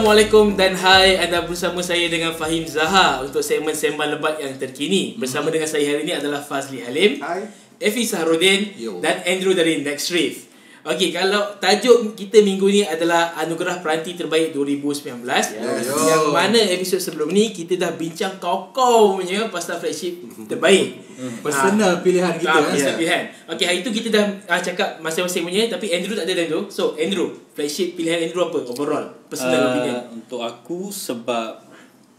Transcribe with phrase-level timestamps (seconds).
[0.00, 5.12] Assalamualaikum dan hai anda bersama saya dengan Fahim Zaha untuk segmen Sembang Lebat yang terkini.
[5.20, 7.44] Bersama dengan saya hari ini adalah Fazli Halim, Hai.
[7.76, 9.04] Efi Saharudin Yo.
[9.04, 10.48] dan Andrew dari Next Riff.
[10.80, 15.52] Okey, kalau tajuk kita minggu ni adalah Anugerah Peranti Terbaik 2019 Yes.
[15.84, 20.16] Yang mana episod sebelum ni kita dah bincang kau-kau punya pasal flagship
[20.46, 20.96] terbaik
[21.40, 22.72] Personal pilihan kita Ah, kan.
[22.72, 23.22] personal pilihan.
[23.46, 26.60] Okey, hari tu kita dah ah, cakap masing-masing punya tapi Andrew tak ada dalam tu.
[26.72, 29.04] So, Andrew, flagship pilihan Andrew apa overall?
[29.28, 29.96] Personal Uh, opinion.
[30.14, 31.60] Untuk aku sebab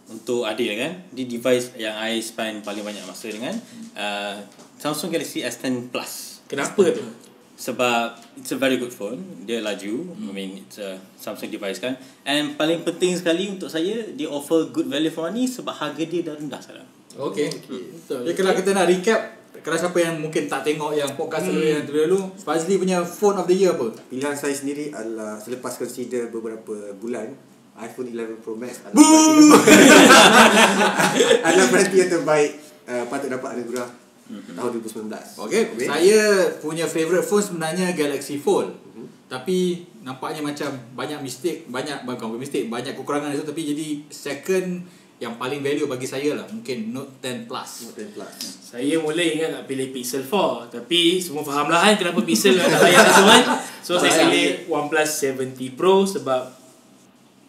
[0.05, 3.57] untuk adil kan di device yang I spend paling banyak masa dengan
[3.95, 4.37] uh,
[4.75, 7.01] Samsung Galaxy S10 Plus Kenapa tu?
[7.61, 11.93] Sebab it's a very good phone dia laju I mean it's a Samsung device kan
[12.25, 16.25] and paling penting sekali untuk saya dia offer good value for money sebab harga dia
[16.25, 17.51] dah rendah sekarang Okey.
[17.67, 18.23] Betul.
[18.23, 19.21] Jadi kalau kita nak recap
[19.61, 21.59] kalau siapa yang mungkin tak tengok yang podcast hmm.
[21.59, 23.93] yang terdahulu Fazli punya phone of the year apa?
[24.07, 27.35] Pilihan saya sendiri adalah selepas consider beberapa bulan
[27.77, 29.59] iPhone 11 Pro Max adalah peranti-
[31.51, 32.51] adalah peranti yang terbaik
[32.87, 33.87] uh, patut dapat anugerah
[34.55, 35.11] tahun 2019.
[35.47, 36.21] Okey, saya
[36.63, 38.71] punya favourite phone sebenarnya Galaxy Fold.
[39.31, 44.83] Tapi nampaknya macam banyak mistake, banyak bukan mistake, banyak kekurangan itu tapi jadi second
[45.21, 47.71] yang paling value bagi saya lah mungkin Note 10 Plus.
[47.85, 48.33] Note 10 Plus.
[48.59, 53.05] Saya mula ingat nak pilih Pixel 4 Tapi semua faham lah kan kenapa Pixel layak
[53.05, 53.43] tu kan
[53.85, 56.60] So saya pilih OnePlus 70 Pro sebab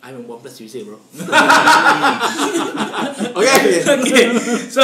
[0.03, 0.98] I'm a OnePlus user bro
[3.33, 3.58] Okey.
[3.86, 4.27] okay.
[4.69, 4.83] So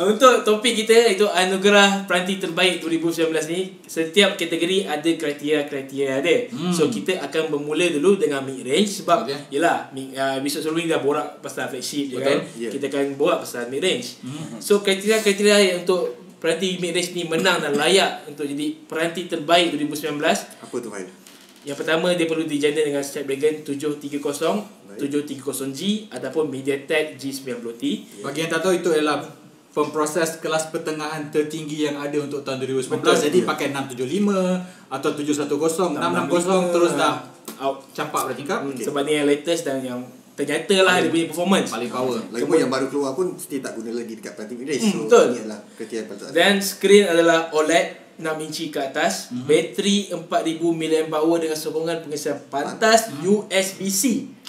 [0.00, 6.38] untuk topik kita itu anugerah peranti terbaik 2019 ni setiap kategori ada kriteria-kriteria dia.
[6.48, 6.72] Hmm.
[6.72, 9.36] So kita akan bermula dulu dengan mid range sebab Okay.
[9.52, 9.76] okay.
[9.92, 12.38] mi- uh, episod sebelum ni dah borak pasal flagship je kan.
[12.56, 12.72] Yeah.
[12.72, 14.22] Kita akan borak pasal mid range.
[14.24, 14.56] Hmm.
[14.62, 19.76] So kriteria-kriteria yang untuk peranti mid range ni menang dan layak untuk jadi peranti terbaik
[19.76, 20.16] 2019
[20.64, 21.19] Apa tu Hain?
[21.62, 27.82] Yang pertama dia perlu dijana dengan Snapdragon 730 730G ataupun MediaTek G90T.
[28.20, 29.22] Bagi yang tak tahu itu adalah
[29.70, 33.16] pemproses kelas pertengahan tertinggi yang ada untuk tahun 2019 Betul.
[33.22, 35.46] jadi pakai 675 atau 710
[35.94, 37.22] 660 terus dah
[37.56, 41.28] out campak pada tingkap Hmm, Sebab ni yang latest dan yang ternyata lah dia punya
[41.28, 41.68] performance.
[41.70, 44.82] paling power Lagipun yang baru keluar pun still tak guna lagi dekat peranti mid range.
[44.82, 45.24] Hmm, So betul.
[45.28, 46.26] ini adalah kriteria patut.
[46.32, 47.86] Dan screen adalah OLED
[48.20, 49.44] 6 inci ke atas, Mhm.
[49.44, 54.02] bateri 4000 mAh dengan sokongan pengisian pantas USB-C.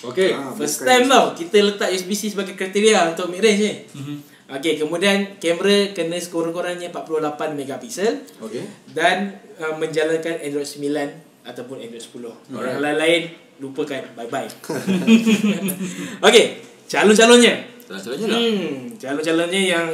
[0.04, 3.74] okey Ah, First time tau kita letak USB-C sebagai kriteria untuk mid range ni.
[3.94, 4.16] Mhm.
[4.52, 12.04] Okey, kemudian kamera kena sekurang-kurangnya 48 megapiksel okey dan uh, menjalankan Android 9 ataupun Android
[12.04, 12.36] 10.
[12.52, 14.04] Orang lain-lain lupakan.
[14.14, 14.50] Bye-bye.
[16.28, 16.46] Okey,
[16.86, 17.54] calon-calonnya.
[17.86, 19.86] Calon-calonnya lah Hmm, calon-calonnya yang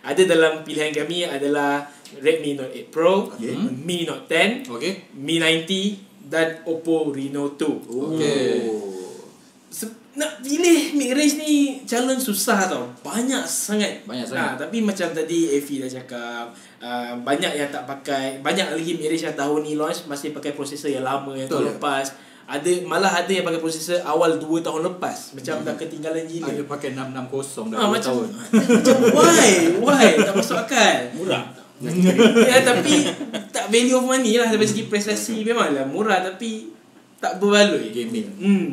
[0.00, 1.80] ada dalam pilihan kami adalah
[2.16, 3.54] Redmi Note 8 Pro, Okey.
[3.80, 7.60] Mi Note 10, okey Mi 90 dan Oppo Reno 2.
[7.84, 8.48] Okey.
[8.66, 9.22] Oh.
[9.68, 12.86] Se- nak pilih mid range ni calon susah tau.
[13.02, 14.04] Banyak sangat.
[14.04, 14.54] Banyak Ha, sangat.
[14.62, 16.48] tapi macam tadi Efi dah cakap,
[16.78, 20.52] uh, banyak yang tak pakai, banyak lagi mid range yang tahun ni launch masih pakai
[20.52, 21.66] prosesor yang lama yang Betul.
[21.66, 22.06] tahun lepas.
[22.44, 25.32] Ada malah ada yang pakai prosesor awal 2 tahun lepas.
[25.32, 25.64] Macam Hmm.
[25.64, 26.46] dah ketinggalan gila.
[26.46, 28.26] ada pakai 660 dah Ah, 2 macam tahun
[28.70, 29.48] macam why?
[29.78, 30.06] Why?
[30.20, 30.96] Tak masuk akal.
[31.16, 31.42] murah
[31.84, 33.04] ya tapi
[33.52, 36.72] tak value of money lah dari segi prestasi memanglah murah tapi
[37.20, 37.88] tak berbaloi.
[37.92, 38.68] gaming Hmm.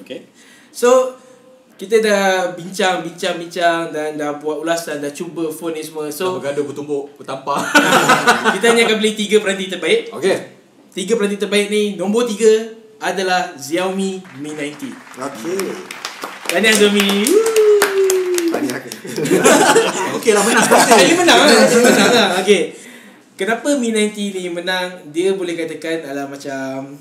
[0.00, 0.28] okay
[0.74, 1.14] So
[1.74, 6.06] kita dah bincang bincang bincang dan dah buat ulasan dah cuba phone ni semua.
[6.10, 7.62] so So bergaduh bertumbuk bertampar
[8.54, 10.10] kita hanya akan pilih tiga peranti terbaik.
[10.14, 10.36] okey
[10.94, 12.70] Tiga peranti terbaik ni nombor tiga
[13.02, 14.94] adalah Xiaomi Mi 90.
[15.18, 15.66] Okey.
[16.46, 17.26] Tahniah Xiaomi.
[17.26, 17.53] Ke?
[20.20, 21.66] okey lah menang Kali menang lah.
[21.68, 22.28] Menang lah.
[22.44, 22.62] Okay.
[23.34, 25.10] Kenapa Mi 90 ni menang?
[25.10, 26.94] Dia boleh katakan adalah macam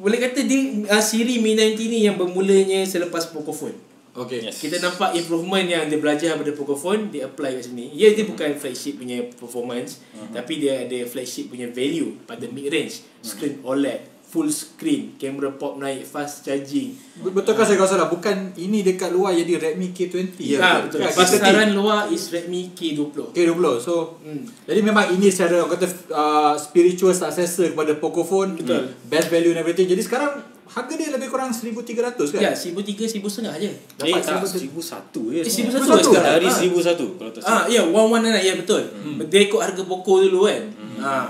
[0.00, 3.76] boleh kata dia uh, siri Mi 90 ni yang bermulanya selepas Pocophone.
[4.16, 4.58] okey Yes.
[4.58, 7.94] Kita nampak improvement yang dia belajar daripada Pocophone dia apply kat sini.
[7.94, 10.34] Ya dia bukan flagship punya performance uh-huh.
[10.34, 13.06] tapi dia ada flagship punya value pada mid range.
[13.22, 16.94] Screen OLED, full screen, kamera pop naik, fast charging.
[17.20, 21.02] Betul kan saya rasa lah Bukan ini dekat luar jadi Redmi K20 Ya, Ah betul.
[21.02, 23.34] Kan, Pasaran luar is Redmi K20.
[23.34, 24.46] K20 So Hmm.
[24.64, 28.94] Jadi memang ini secara orang kata uh, spiritual successor kepada Pocophone Betul.
[29.04, 32.40] Best value and everything Jadi sekarang harga dia lebih kurang 1300 kan?
[32.40, 33.18] Ya, 1003 1000
[33.58, 33.66] je.
[33.66, 35.82] eh Dapat seribu- 1001 je Eh, sebenarnya.
[35.82, 36.24] 1001 sekarang.
[36.30, 36.54] dari Ah.
[36.54, 38.78] 1001 kalau tak Ah, salah ya, one one ya betul.
[38.78, 39.18] Hmm.
[39.26, 40.62] Dia ikut harga pokok dulu kan.
[40.70, 41.02] Hmm.
[41.02, 41.26] Ah.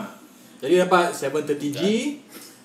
[0.60, 1.80] Jadi dapat 730G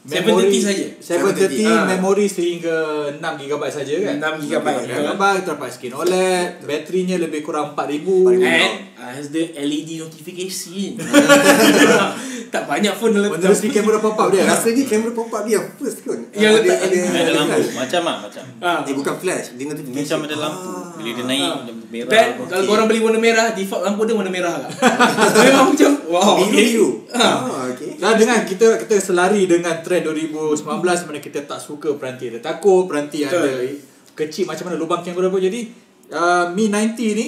[0.06, 0.86] 730 saja?
[1.02, 1.90] 730 Ah.
[1.90, 2.78] memori sehingga
[3.18, 4.16] 6GB saja kan?
[4.38, 4.68] 6GB.
[4.86, 10.98] 6GB kita dapat skin OLED Baterinya lebih kurang 4000 And has the LED notification.
[12.52, 16.20] tak banyak phone dalam Menerusi kamera pop-up dia Rasanya kamera pop up dia first kan
[16.34, 18.80] Yang ada, ada, Ada lampu Macam ah Macam Ah.
[18.88, 20.18] Eh bukan flash, dia notification.
[20.18, 21.60] Macam ada lampu Bila dia naik Ah.
[21.64, 24.72] dia merah Dan kalau korang beli warna merah, default lampu dia warna merah kan.
[25.46, 26.36] Memang macam wow.
[26.40, 26.66] Biru okay.
[26.66, 26.90] biru.
[27.16, 27.24] Ha.
[27.24, 27.38] Ah,
[27.72, 27.92] okay.
[27.96, 32.86] Dan dengan kita kita selari dengan trend 2019 mana kita tak suka peranti ada takut,
[32.90, 33.40] peranti ada
[34.16, 35.40] kecil macam mana lubang kamera apa.
[35.40, 35.62] Jadi
[36.12, 37.28] uh, Mi 90 ni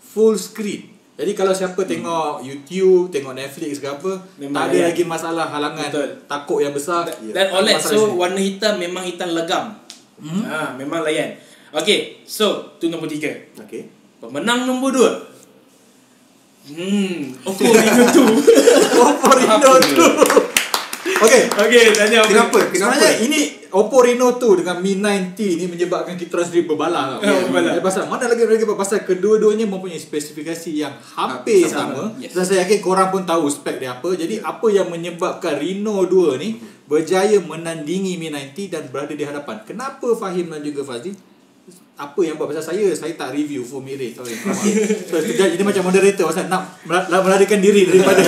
[0.00, 0.91] full screen.
[1.22, 4.86] Jadi kalau siapa tengok YouTube, tengok Netflix ke apa, Memang tak ada layan.
[4.90, 6.08] lagi masalah halangan Betul.
[6.26, 7.06] takut yang besar.
[7.06, 8.18] Dan- Dan OLED so sini.
[8.18, 9.64] warna hitam memang hitam legam.
[10.18, 10.42] Hmm.
[10.42, 11.38] Ha, memang layan.
[11.72, 12.46] Okay, so
[12.76, 13.30] tu nombor tiga.
[13.56, 13.86] Okay.
[14.18, 15.10] Pemenang nombor dua.
[16.64, 18.22] Hmm, Oppo Reno 2.
[19.00, 20.61] Oppo Reno 2.
[21.22, 21.42] Okay.
[21.54, 22.28] okay, tanya apa?
[22.28, 22.58] Kenapa?
[22.70, 22.98] Kenapa?
[22.98, 23.40] Sebenarnya ini
[23.72, 27.20] Oppo Reno 2 dengan Mi 90 ni menyebabkan kita orang sendiri berbalah tau.
[27.24, 27.72] Ya, berbalah.
[27.72, 32.12] Dia pasal mana lagi lagi pasal kedua-duanya mempunyai spesifikasi yang hampir sama.
[32.12, 32.20] sama.
[32.20, 34.12] Dan saya yakin korang pun tahu spek dia apa.
[34.12, 39.64] Jadi apa yang menyebabkan Reno 2 ni berjaya menandingi Mi 90 dan berada di hadapan.
[39.64, 41.31] Kenapa Fahim dan juga Fazli?
[42.02, 44.34] Apa yang buat pasal saya saya tak review full mirror sorry.
[45.06, 48.18] so, jadi, jadi macam moderator pasal nak mela- melarikan diri daripada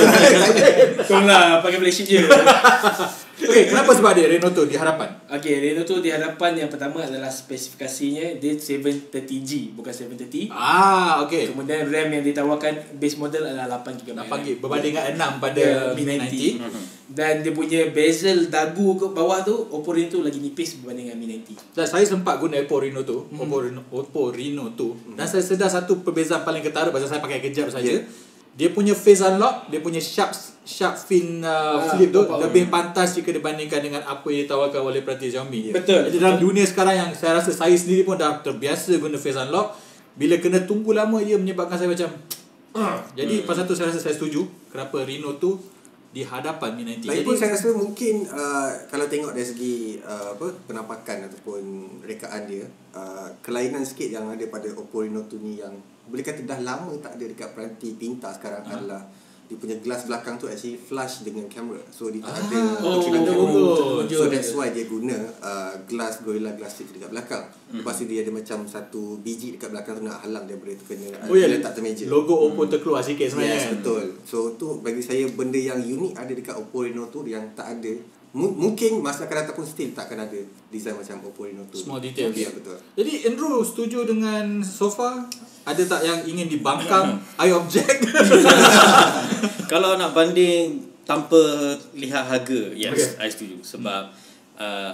[1.10, 2.22] Kau lah pakai flagship je.
[3.34, 5.10] Okay, kenapa sebab dia Reno 2 di hadapan?
[5.26, 10.54] Okay, Reno tu di hadapan yang pertama adalah spesifikasinya dia 730G bukan 730.
[10.54, 11.50] Ah, okay.
[11.50, 14.14] Kemudian RAM yang ditawarkan base model adalah 8GB.
[14.14, 16.62] 8GB berbanding dengan 6 pada Ya, Mi Mi 90.
[16.62, 17.14] 90.
[17.14, 21.18] Dan dia punya bezel dagu ke bawah tu Oppo Reno tu lagi nipis berbanding dengan
[21.18, 21.74] Mi 90.
[21.74, 24.94] Dan saya sempat guna Oppo Reno tu, Oppo Reno, Oppo Reno tu.
[25.18, 27.98] Dan saya sedar satu perbezaan paling ketara pasal saya pakai kejap saja.
[27.98, 28.06] Ya.
[28.54, 30.30] Dia punya face unlock, dia punya sharp
[30.64, 35.02] sharp fin uh, Ah, flip tu lebih pantas jika dibandingkan dengan apa yang ditawarkan oleh
[35.02, 35.74] peranti Xiaomi.
[35.74, 36.08] Betul.
[36.08, 39.74] Jadi dalam dunia sekarang yang saya rasa saya sendiri pun dah terbiasa guna face unlock,
[40.14, 42.08] bila kena tunggu lama ia menyebabkan saya macam
[42.78, 45.58] "Ah." jadi pasal tu saya rasa saya setuju kenapa Reno tu
[46.14, 47.04] di hadapan Mi 90.
[47.04, 51.62] Lagipun Jadi- saya rasa mungkin uh, kalau tengok dari segi uh, apa penampakan ataupun
[52.00, 52.62] rekaan dia
[52.94, 55.74] uh, kelainan sikit yang ada pada Oppo Reno 2 ni yang
[56.04, 58.74] boleh kata dah lama tak ada dekat peranti pintar sekarang Hmm.
[58.78, 59.02] adalah
[59.54, 61.78] dia punya glass belakang tu actually flush dengan kamera.
[61.88, 62.42] So dia tak Ah.
[62.42, 64.02] ada Oh, kecil- betul.
[64.10, 67.46] So that's why dia guna uh, glass Gorilla Glass 6 dekat belakang.
[67.72, 71.06] Lepas tu dia ada macam satu biji dekat belakang tu nak halang daripada tu kena
[71.24, 72.04] Oh ya, letak atas meja.
[72.04, 73.54] logo Oppo terkeluar sikit sebenarnya.
[73.56, 74.04] Yes, betul.
[74.24, 77.94] So tu bagi saya benda yang unik ada dekat Oppo Reno tu yang tak ada.
[78.34, 80.38] M- mungkin masa akan datang pun still tak akan ada
[80.68, 81.78] design macam Oppo Reno tu.
[81.78, 82.34] Small details.
[82.34, 82.74] Ya, betul.
[82.94, 85.22] Jadi Andrew setuju dengan sofa?
[85.62, 88.10] Ada tak yang ingin dibangkang eye object?
[89.72, 91.38] Kalau nak banding tanpa
[91.94, 93.22] lihat harga, yes, Okay.
[93.22, 93.56] I setuju.
[93.62, 94.02] Sebab
[94.56, 94.92] uh,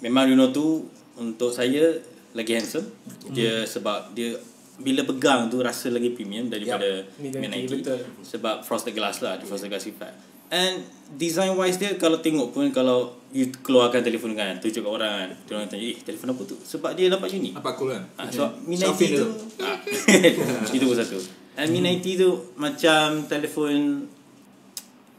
[0.00, 0.84] memang Reno tu
[1.14, 1.96] untuk saya
[2.32, 2.90] lagi handsome.
[3.30, 4.36] Dia sebab dia
[4.76, 7.80] bila pegang tu rasa lagi premium daripada Mi Mi 90, 90.
[7.80, 7.98] betul.
[8.20, 10.35] Sebab frosted glass lah, ada frosted glass effect.
[10.48, 15.12] And design wise dia kalau tengok pun kalau you keluarkan telefon kan, tunjuk kat orang
[15.12, 17.52] kan, dia orang tanya, "Eh, telefon apa tu?" Sebab dia nampak unik.
[17.58, 18.02] Apa cool kan?
[18.16, 19.28] Ah, sebab Mi Selfie 90 tu
[19.60, 19.76] ah,
[20.76, 21.18] Itu pun satu
[21.56, 24.04] And Mi 90 tu Macam telefon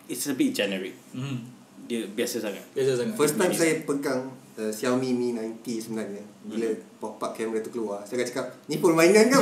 [0.08, 1.44] It's a bit generic Hmm.
[1.88, 3.16] Dia biasa sangat Biasa sangat.
[3.16, 6.24] First time saya pegang uh, Xiaomi Mi 90 sebenarnya.
[6.44, 6.68] Bila
[6.98, 9.38] pop up kamera tu keluar saya akan cakap ni pun mainan kan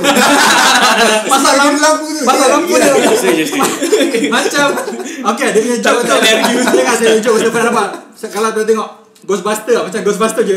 [1.24, 2.92] pasal lampu lampu tu Pasal lampu Ya.
[2.92, 3.14] dia.
[3.14, 3.46] Setuju
[4.36, 4.68] Macam
[5.28, 6.60] Okay dia punya joke Tak- ada review.
[6.60, 7.90] Saya kan saya joke Saya pernah dapat.
[8.26, 8.90] Kalau tu tengok
[9.24, 10.56] Ghostbuster Macam Ghostbuster je.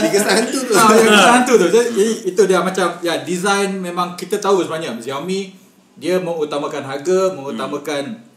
[0.00, 0.72] Tiga hantu tu.
[0.72, 1.66] Ah, yang kesan hantu tu.
[1.68, 1.90] Jadi
[2.24, 4.96] itu dia macam Ya design memang Kita tahu sebenarnya.
[4.96, 5.52] Xiaomi
[5.96, 8.29] Dia mengutamakan harga Mengutamakan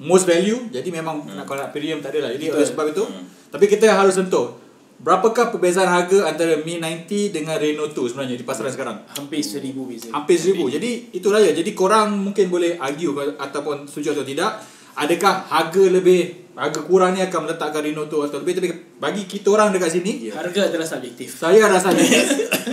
[0.00, 2.32] Most value Jadi memang nak, Kalau nak premium tak adalah.
[2.36, 3.04] Jadi oleh sebab itu
[3.48, 4.56] Tapi kita harus sentuh
[4.96, 8.96] Berapakah perbezaan harga Antara Mi 90 Dengan Reno 2 Sebenarnya di pasaran sekarang?
[9.12, 10.08] Hampir seribu beza.
[10.12, 10.68] Hampir seribu.
[10.68, 14.60] Jadi itulah ya Jadi korang mungkin boleh argue Ataupun setuju atau tidak
[14.96, 18.56] Adakah harga lebih Harga kurang ni akan meletakkan Reno tu Atau lebih?
[18.56, 21.28] Tapi bagi kita orang dekat sini Harga adalah subjektif.
[21.28, 22.00] Saya rasanya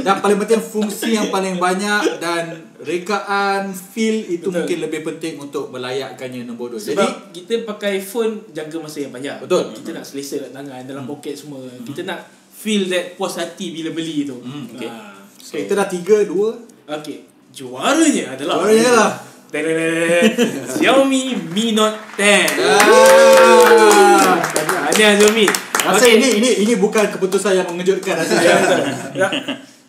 [0.08, 4.64] Dan paling penting Fungsi yang paling banyak Dan rekaan Feel Itu Betul.
[4.64, 9.12] mungkin lebih penting Untuk melayakkannya nombor 2 Sebab Jadi kita pakai phone jangka masa yang
[9.12, 9.36] panjang.
[9.44, 9.76] Betul.
[9.76, 11.60] Kita nak selesa kat tangan, dalam poket semua.
[11.84, 12.24] Kita nak
[12.56, 14.40] feel that puas hati bila beli tu.
[14.40, 14.88] Hmm, okay.
[14.88, 16.56] Ah, so, Kita dah tiga Dua
[16.88, 17.28] okay.
[17.52, 19.12] Juaranya adalah Juaranya lah.
[20.72, 22.64] Xiaomi Mi Note 10.
[22.64, 24.40] ah.
[24.40, 25.73] Tahniah Xiaomi.
[25.84, 28.56] Rasa ini ini ini bukan keputusan yang mengejutkan rasanya.
[29.14, 29.30] Ya.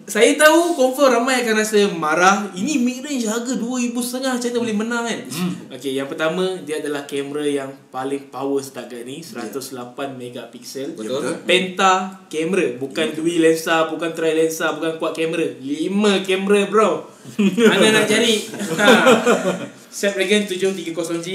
[0.04, 2.52] Saya tahu confirm ramai akan rasa marah.
[2.52, 5.20] Ini mid range harga 2000 setengah macam mana boleh menang kan?
[5.32, 5.52] Hmm.
[5.72, 10.92] Okey, yang pertama dia adalah kamera yang paling power setakat ni 108 megapiksel.
[10.92, 11.40] Betul.
[11.48, 15.56] Penta kamera, bukan dual lensa, bukan tri lensa, bukan quad kamera.
[15.56, 17.08] 5 kamera bro.
[17.72, 18.44] Mana nak cari?
[18.76, 18.88] Ha.
[19.94, 21.28] Snapdragon 730G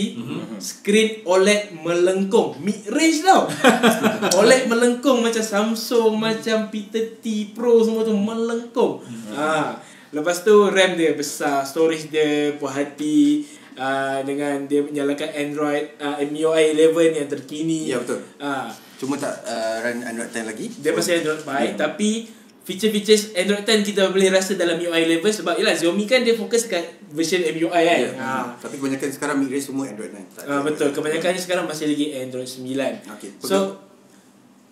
[0.59, 2.59] Screen OLED melengkung.
[2.59, 3.47] Mid range tau.
[4.43, 8.99] OLED melengkung macam Samsung Macam P30 Pro semua tu melengkung.
[9.31, 9.79] Ha.
[10.11, 13.47] Lepas tu RAM dia besar Storage dia puas hati
[13.79, 17.87] uh, Dengan dia menyalakan Android uh, MIUI 11 yang terkini.
[17.87, 18.19] Ya, betul.
[18.43, 18.67] ha.
[18.99, 20.67] Cuma tak uh, run Android 10 lagi.
[20.83, 22.38] Dia masih Android 5 Tapi
[22.69, 26.69] Feature-feature Android 10 kita boleh rasa dalam MIUI 11 Sebab yelah Xiaomi kan dia fokus
[26.69, 28.09] kat version MIUI kan Ya.
[28.13, 28.53] ha.
[28.61, 30.37] Tapi kebanyakan sekarang mid range semua Android 9.
[30.37, 30.93] Tak Ah betul.
[30.93, 30.93] Android.
[30.93, 33.17] Kebanyakannya sekarang masih lagi Android 9.
[33.17, 33.57] Okey, So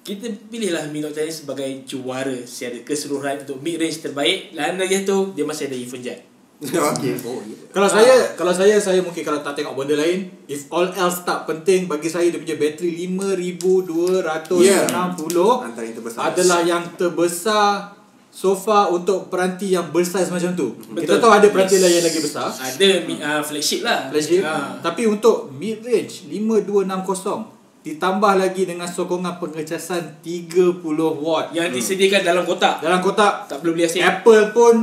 [0.06, 4.54] kita pilihlah Mi Note 10 sebagai juara secara keseluruhan untuk mid range terbaik.
[4.54, 6.37] Lain lagi tu dia masih ada earphone jack.
[6.58, 6.66] Oh,
[6.98, 7.14] ya.
[7.70, 11.46] Kalau saya kalau saya saya mungkin kalau tak tengok benda lain, if all else tak
[11.46, 14.90] penting bagi saya dia punya bateri 5260 Yeah.
[14.90, 16.22] Antara yang terbesar.
[16.26, 17.94] adalah yang terbesar
[18.28, 20.74] so far untuk peranti yang bersaiz macam tu.
[20.98, 21.18] Kita Betul.
[21.20, 21.84] tahu ada peranti Yes.
[21.84, 22.48] lain yang lagi besar.
[22.50, 24.00] Ada uh, flagship lah.
[24.10, 24.42] Flagship.
[24.42, 24.78] Ah.
[24.80, 27.54] Tapi untuk mid range 5260
[27.86, 30.84] ditambah lagi dengan sokongan pengecasan 30
[31.16, 32.84] watt Yang disediakan dalam kotak.
[32.84, 34.04] dalam kotak Tak perlu beli asing.
[34.04, 34.76] Apple pun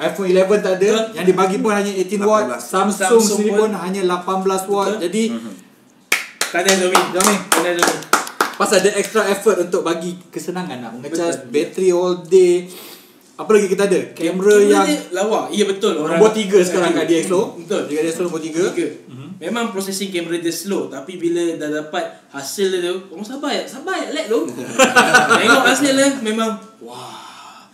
[0.00, 1.12] iPhone 11 tak ada Betul.
[1.12, 2.72] Yang dibagi pun hanya 18 watt 18.
[2.72, 5.00] Samsung, Samsung sendiri pun pun hanya 18 watt Betul.
[5.04, 5.22] Jadi
[6.50, 7.00] Tanya Zomi.
[7.14, 7.36] Zomi.
[7.46, 7.96] Tanya Zomi.
[8.58, 12.64] Pasal ada extra effort untuk bagi kesenangan nak mengecas bateri all day
[13.40, 14.00] Apa lagi kita ada?
[14.12, 15.48] Kamera yang dia lawa.
[15.48, 15.96] Ya betul.
[15.96, 17.80] Nombor 3 sekarang kat DxO Betul.
[17.88, 18.86] Dekat DxO nombor 3 Tiga.
[19.40, 23.64] Memang processing kamera dia slow Tapi bila dah dapat hasil dia tu Orang sabar ya
[23.64, 24.44] Sabar ya Lek tu
[25.40, 27.29] Tengok hasil dia Memang Wah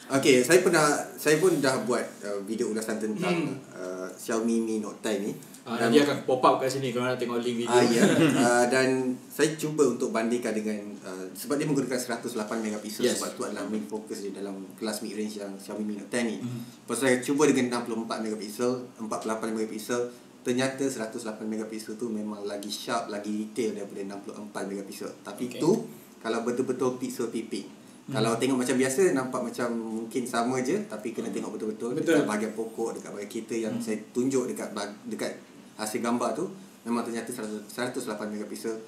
[0.06, 0.86] Okey, saya pernah
[1.18, 3.34] saya pun dah buat uh, video ulasan tentang
[3.75, 5.34] uh, Xiaomi Mi Note 10 ni.
[5.66, 8.06] Ah, Nanti akan pop up kat sini Kalau nak tengok link video Ah ya.
[8.38, 8.86] uh, dan
[9.26, 13.18] saya cuba untuk bandingkan dengan uh, sebab dia menggunakan 108 megapiksel Yes.
[13.18, 16.22] sebab tu adalah main fokus dia dalam kelas mid range yang Xiaomi Mi Note 10
[16.22, 16.36] ni.
[16.38, 16.60] Mm.
[16.86, 18.72] Lepas saya cuba dengan 64 megapiksel,
[19.02, 19.10] 48
[19.58, 20.00] megapiksel,
[20.40, 25.10] ternyata 108 megapiksel tu memang lagi sharp, lagi detail daripada 64 megapiksel.
[25.26, 25.58] Tapi Okay.
[25.58, 25.66] okay.
[25.66, 25.70] tu
[26.22, 27.26] kalau betul-betul pixel
[28.06, 32.22] Kalau tengok macam biasa nampak macam mungkin sama je tapi kena tengok betul-betul Betul.
[32.22, 34.70] dekat bahagian pokok dekat bahagian kita yang saya tunjuk dekat
[35.10, 35.34] dekat
[35.75, 36.46] hasil gambar tu
[36.86, 38.78] memang ternyata 100, 108 megapiksel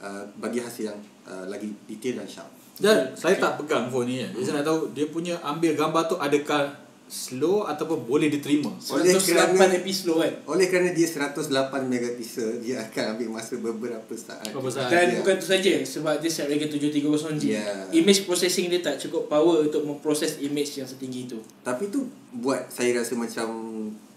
[0.00, 0.98] uh, bagi hasil yang
[1.28, 2.48] uh, lagi detail dan sharp.
[2.80, 4.28] Dan saya tak pegang phone ni ya.
[4.32, 6.72] Jadi saya nak tahu dia punya ambil gambar tu adakah
[7.12, 8.72] slow ataupun boleh diterima.
[8.88, 13.60] Oleh 108 kerana- epi slow kan Oleh kerana dia 108 megapiksel dia akan ambil masa
[13.60, 14.48] beberapa saat.
[14.48, 14.88] Beberapa saat.
[14.88, 15.16] Dan Ya.
[15.20, 17.92] bukan tu saja Sebab dia Snapdragon 730G Yeah.
[17.92, 22.72] Image processing dia tak cukup power Untuk memproses image yang setinggi itu Tapi tu buat
[22.72, 23.48] saya rasa macam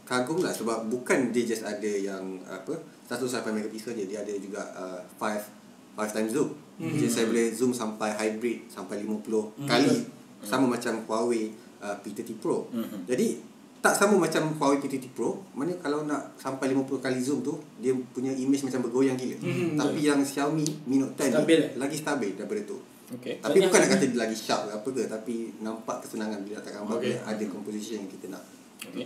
[0.08, 4.64] kagum lah sebab bukan dia just ada yang apa 108 megapiksel je dia ada juga
[4.72, 6.50] uh, 5 5 times zoom.
[6.80, 6.92] Mm-hmm.
[6.96, 9.68] Jadi saya boleh zoom sampai hybrid sampai 50 mm-hmm.
[9.68, 9.98] kali
[10.46, 11.50] sama macam Huawei
[11.86, 12.66] uh, P30 Pro.
[12.74, 13.06] Mhm.
[13.06, 17.54] Jadi tak sama macam Huawei P30 Pro mana kalau nak sampai 50 kali zoom tu
[17.78, 19.38] dia punya image macam bergoyang gila.
[19.38, 22.78] Mhm, Tapi yang Xiaomi Mi Note 10 Stabil, ni lagi stabil daripada tu.
[23.06, 23.38] Okay.
[23.38, 26.58] Tapi Banyak bukan nak kata dia lagi sharp ke apa ke Tapi nampak kesenangan bila
[26.58, 27.14] letak gambar Okay.
[27.22, 28.42] Ada composition yang kita nak
[28.82, 29.06] Okay.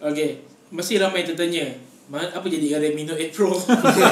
[0.00, 0.30] Okay
[0.72, 3.50] Mesti ramai tertanya "Ma- Apa jadi dengan Redmi Note 8 Pro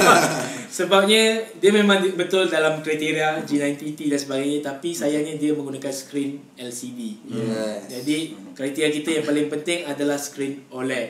[0.83, 7.23] Sebabnya Dia memang betul dalam kriteria G90T dan sebagainya Tapi sayangnya dia menggunakan screen LCD
[7.31, 11.09] Yes Jadi kriteria kita yang paling penting adalah screen OLED.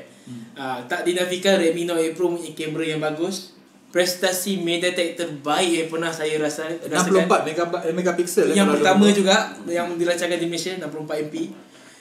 [0.56, 3.52] Uh, tak dinafikan Redmi Note 8 Pro punya kamera yang bagus.
[3.92, 7.30] Prestasi MediaTek terbaik yang pernah saya rasa rasakan.
[7.30, 9.36] 64 megabyte megapiksel eh, Yang pertama ada- juga
[9.70, 11.34] yang dilancarkan di Malaysia 64 MP.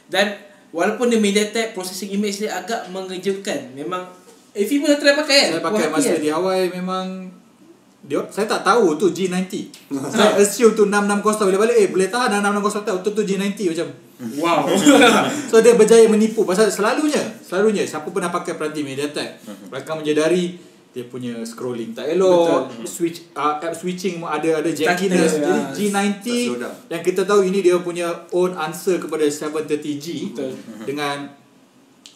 [0.10, 0.25] Dan
[0.74, 3.78] walaupun dia MediaTek processing image dia agak mengejutkan.
[3.78, 4.10] Memang
[4.53, 5.50] Afi pun dah try pakai kan?
[5.57, 6.22] Saya pakai masa kan?
[6.22, 7.05] di Hawaii memang
[8.03, 9.53] dia saya tak tahu tu G90.
[10.13, 13.88] saya assume tu 660 bila balik eh boleh tahan 660 tak betul tu G90 macam.
[14.38, 14.62] Wow.
[15.50, 19.29] So dia berjaya menipu pasal selalunya selalunya siapa pernah pakai peranti MediaTek
[19.74, 20.55] belakang menyedari
[20.93, 25.41] dia punya scrolling tak elok, switch uh, app switching pun ada ada jankiness.
[25.41, 26.05] Stutter, Jadi ah.
[26.05, 26.75] G90 Tak slow down.
[26.93, 30.53] yang kita tahu ini dia punya own answer kepada 730G Betul.
[30.86, 31.25] dengan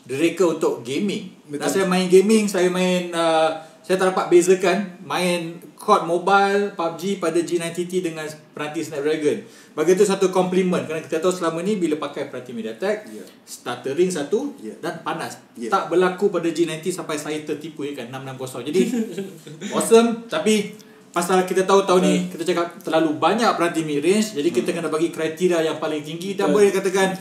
[0.08, 1.28] direka untuk gaming.
[1.46, 1.60] Betul.
[1.60, 3.52] Dan saya main gaming, saya main uh,
[3.84, 9.40] saya tak dapat bezakan main COD Mobile PUBG pada G90T dengan peranti Snapdragon.
[9.72, 13.24] Bagi itu satu compliment kerana kita tahu selama ni bila pakai peranti MediaTek, Ya.
[13.48, 14.76] stuttering satu Ya.
[14.84, 15.40] dan panas.
[15.56, 15.72] Ya.
[15.72, 18.68] Tak berlaku pada G90 sampai saya tertipu ya kan 660.
[18.68, 18.82] Jadi
[19.76, 20.76] awesome tapi
[21.08, 24.86] pasal kita tahu tahun ni kita cakap terlalu banyak peranti mid range jadi kita kena
[24.86, 27.18] bagi kriteria yang paling tinggi dan boleh katakan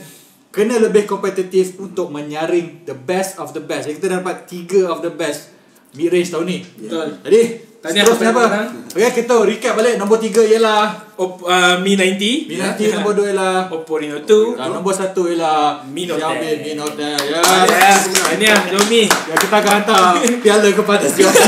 [0.57, 3.85] kena lebih kompetitif untuk menyaring the best of the best.
[3.85, 5.53] Jadi kita dapat tiga of the best
[5.93, 6.65] mid range tahun ni.
[6.65, 7.21] Betul.
[7.21, 7.41] Jadi
[7.77, 8.43] kepada apa?
[8.49, 8.89] pemenang.
[8.89, 10.01] Okay, kita recap balik.
[10.01, 14.53] Nombor 3 ialah Op, uh, Mi 90 Mi nanti nombor 2 ialah Oppo Reno 2
[14.57, 16.65] dan nombor 1 ialah Mi Note Xiaomi 10.
[16.65, 17.31] Mi Note 10.
[17.31, 17.41] Ya.
[17.65, 21.37] Yes Tahniah Xiaomi Ya, kita akan hantar piala kepada Xiaomi.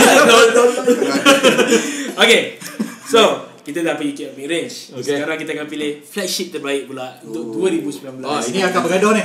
[2.22, 2.62] Okay
[3.10, 5.16] So kita dah pergi ke range Okay.
[5.16, 9.24] Sekarang kita akan pilih flagship terbaik pula Untuk 2019 Oh, ini akan bergaduh ni.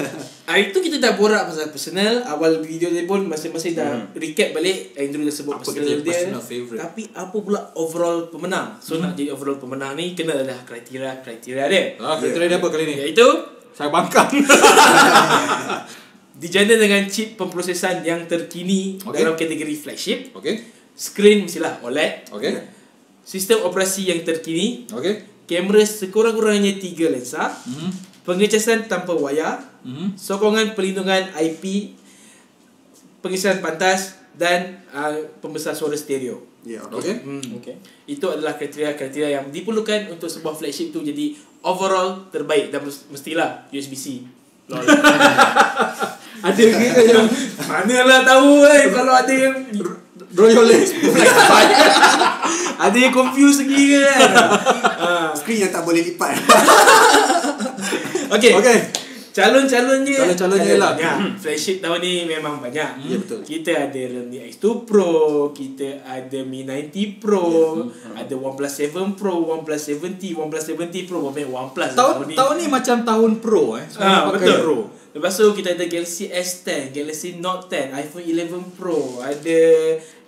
[0.50, 4.92] Hari tu kita dah borak pasal personal Awal video dia pun masing-masing dah recap balik
[4.94, 6.80] Andrew dah sebut Apa personal dia personal favourite?
[6.80, 11.82] Tapi apa pula overall pemenang So nak jadi overall pemenang ni Kena ada kriteria-kriteria dia
[11.96, 12.94] Ah, kriteria dia apa kali ni?
[13.00, 13.28] Iaitu
[13.70, 14.28] Saya bangkang.
[16.34, 19.22] Dijana dengan chip pemprosesan yang terkini Okay.
[19.22, 20.54] Dalam kategori flagship Okey.
[20.92, 22.52] Screen mestilah OLED Okey.
[23.24, 25.24] Sistem operasi yang terkini Okey.
[25.44, 27.90] Kamera sekurang-kurangnya 3 lensa Mhm.
[28.22, 30.14] Pengecasan tanpa wayar Mhm.
[30.14, 31.92] Sokongan perlindungan IP
[33.18, 37.12] Pengecasan pantas Dan uh, pembesar suara stereo Ya, Okey.
[37.18, 37.60] hmm.
[37.60, 37.76] Okay.
[38.06, 43.68] Itu adalah kriteria-kriteria yang diperlukan Untuk sebuah flagship tu jadi overall terbaik Dan mes- mestilah
[43.68, 44.24] USB-C
[44.66, 44.80] Lol.
[46.40, 47.28] Ada ke yang
[47.62, 49.54] Manalah tahu kan Kalau ada yang
[50.32, 50.88] Royales
[52.84, 54.30] Ada yang confused lagi kan
[55.04, 55.30] Ah.
[55.32, 56.32] Screen yang tak boleh lipat.
[58.30, 58.78] Okay Okey.
[59.34, 60.92] Calon-calonnya Calon-calonnya lah.
[60.94, 61.16] banyak.
[61.36, 63.42] Flagship tahun ni memang banyak Ya, betul.
[63.42, 65.14] Kita ada Realme X2 Pro
[65.50, 67.82] Kita ada Mi 90 Pro
[68.14, 72.66] Ada OnePlus 7 Pro OnePlus 70 OnePlus 70 Pro Bukan OnePlus lah Tahun tahun ni
[72.68, 73.86] macam tahun pro eh.
[73.88, 74.58] Semua Ah, pakai betul.
[74.60, 74.78] pro.
[75.14, 79.60] Lepas tu kita ada Galaxy S10, Galaxy Note 10, iPhone 11 Pro, ada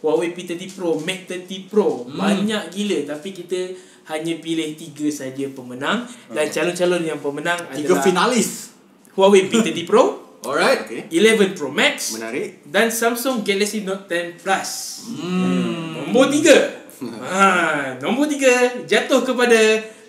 [0.04, 2.04] Huawei P30 Pro, Mate 30 Pro.
[2.04, 2.16] Hmm.
[2.18, 3.74] Banyak gila tapi kita
[4.06, 8.70] hanya pilih tiga saja pemenang dan calon-calon yang pemenang Tiga adalah finalis.
[9.18, 10.04] Huawei P30 Pro,
[10.46, 10.86] Alright.
[10.86, 11.10] Okey.
[11.10, 12.62] 11 Pro Max Menarik.
[12.70, 14.70] dan Samsung Galaxy Note 10 Plus.
[15.10, 16.06] Hmm.
[16.06, 16.56] Nombor tiga.
[17.26, 19.58] ha, nombor tiga jatuh kepada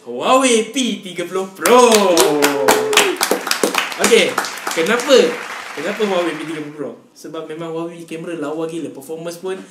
[0.05, 1.25] Huawei P30
[1.57, 1.89] Pro.
[3.97, 4.29] Okay,
[4.77, 5.46] kenapa?
[5.77, 6.97] Kenapa Huawei P30 Pro?
[7.13, 8.89] Sebab memang Huawei kamera lawa gila.
[8.89, 9.61] Performance pun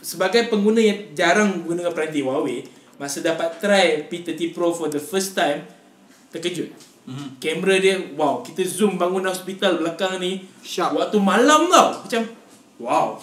[0.00, 2.64] sebagai pengguna yang jarang guna peranti Huawei,
[2.96, 5.68] masa dapat try P30 Pro for the first time,
[6.32, 6.72] terkejut.
[7.04, 7.36] Mhm.
[7.36, 10.96] Kamera dia, wow, kita zoom bangun hospital belakang ni, Sharp.
[10.96, 12.24] Waktu malam tau Macam
[12.80, 13.20] Wow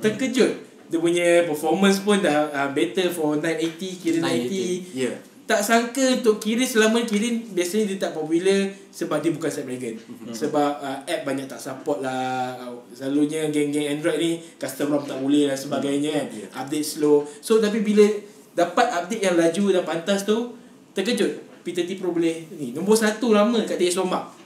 [0.00, 0.52] Terkejut
[0.88, 5.12] Dia punya performance pun dah uh, better for 980 Kira 980 Ya.
[5.48, 9.96] Tak sangka untuk Kirin selama Kirin Biasanya dia tak popular Sebab dia bukan Snapdragon
[10.28, 12.52] Sebab uh, app banyak tak support lah.
[12.60, 16.26] Uh, Selalunya geng-geng Android ni Custom ROM tak boleh dan sebagainya kan.
[16.36, 16.50] Yeah.
[16.52, 17.24] Update slow.
[17.40, 18.04] So tapi bila
[18.52, 20.52] Dapat update yang laju dan pantas tu
[20.92, 21.48] Terkejut.
[21.64, 22.76] P30 Pro boleh ni.
[22.76, 24.38] Nombor satu lama kat DS Lombak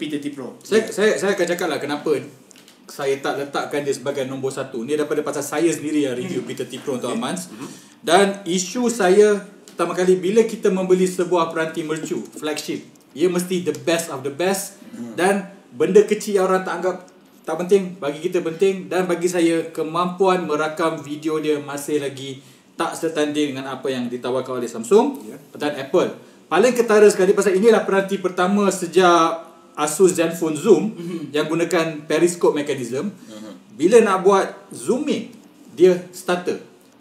[0.00, 0.56] P30 Pro.
[0.64, 2.16] Saya saya saya akan cakap lah kenapa
[2.90, 4.82] saya tak letakkan dia sebagai nombor satu.
[4.82, 7.52] Ni daripada pasal saya sendiri yang review P30 Pro untuk Amans.
[8.00, 9.38] Dan isu saya
[9.72, 14.30] pertama kali bila kita membeli sebuah peranti mercu, flagship, ia mesti the best of the
[14.30, 14.78] best
[15.14, 16.96] dan benda kecil yang orang tak anggap
[17.40, 22.38] tak penting bagi kita penting dan bagi saya kemampuan merakam video dia masih lagi
[22.74, 25.36] tak setanding dengan apa yang ditawarkan oleh Samsung Ya.
[25.56, 26.14] dan Apple.
[26.46, 30.92] Paling ketara sekali pasal inilah peranti pertama sejak Asus Zenfone Zoom
[31.30, 33.08] yang gunakan periscope mechanism.
[33.72, 35.32] Bila nak buat zooming,
[35.72, 36.60] dia stutter.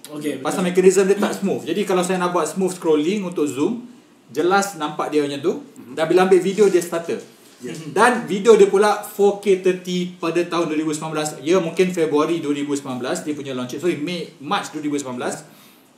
[0.10, 1.64] Okay Pasal mekanisme dia tak smooth.
[1.70, 3.86] Jadi kalau saya nak buat smooth scrolling untuk zoom,
[4.34, 5.54] jelas nampak dia macam tu.
[5.94, 7.22] Dan bila ambil video dia stutter.
[7.92, 11.44] Dan video dia pula 4K 30 pada tahun 2019.
[11.44, 13.76] Ya mungkin Februari 2019 dia punya launch.
[13.78, 15.20] Sorry, Mei March 2019.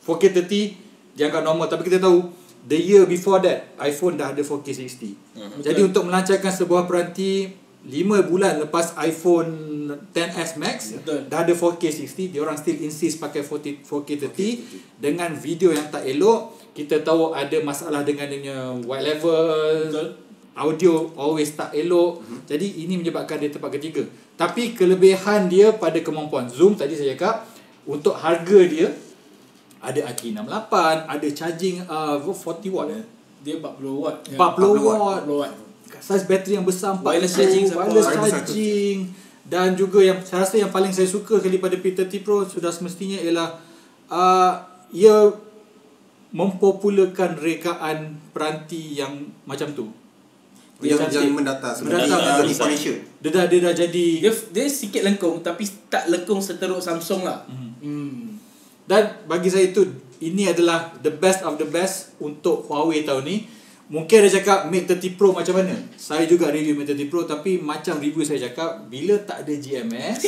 [0.01, 2.33] 4K 30 dianggap normal tapi kita tahu
[2.65, 5.61] the year before that iPhone dah ada 4K 60.
[5.61, 9.49] Jadi untuk melancarkan sebuah peranti 5 bulan lepas iPhone
[10.13, 11.25] 10s Max Betul.
[11.25, 15.89] dah ada 4K 60 dia orang still insist pakai 40, 4K 30 dengan video yang
[15.89, 20.07] tak elok kita tahu ada masalah dengan dia white level Betul.
[20.53, 24.05] audio always tak elok jadi ini menyebabkan dia tempat ketiga
[24.37, 27.49] tapi kelebihan dia pada kemampuan zoom tadi saya cakap
[27.89, 28.93] untuk harga dia
[29.81, 30.73] ada AK68
[31.09, 33.05] ada charging uh, 40 watt eh?
[33.41, 34.17] Dia 40 watt.
[34.29, 35.53] 40 Ya, watt 40 watt.
[35.99, 38.97] Saiz bateri yang besar 40 Wireless charging wireless Wireless charging
[39.41, 43.19] dan juga yang saya rasa yang paling saya suka kali pada P30 Pro sudah semestinya
[43.19, 43.57] ialah
[44.07, 44.53] uh,
[44.93, 45.33] ia
[46.31, 49.91] mempopularkan rekaan peranti yang macam tu.
[50.81, 52.09] Dia Yang, yang mendata sebenarnya.
[52.09, 52.41] Mendatar.
[52.41, 52.95] Yang inspiration.
[53.21, 57.45] Dia dah dia dah jadi Dia dia sikit lengkung tapi tak lengkung seteruk Samsung lah.
[57.45, 57.71] Mhm.
[57.81, 58.21] Hmm.
[58.89, 59.85] Dan bagi saya itu
[60.21, 63.37] ini adalah the best of the best untuk Huawei tahun ni.
[63.91, 65.75] Mungkin ada cakap Mate 30 Pro macam mana?
[65.99, 70.23] Saya juga review Mate 30 Pro tapi macam review saya cakap bila tak ada GMS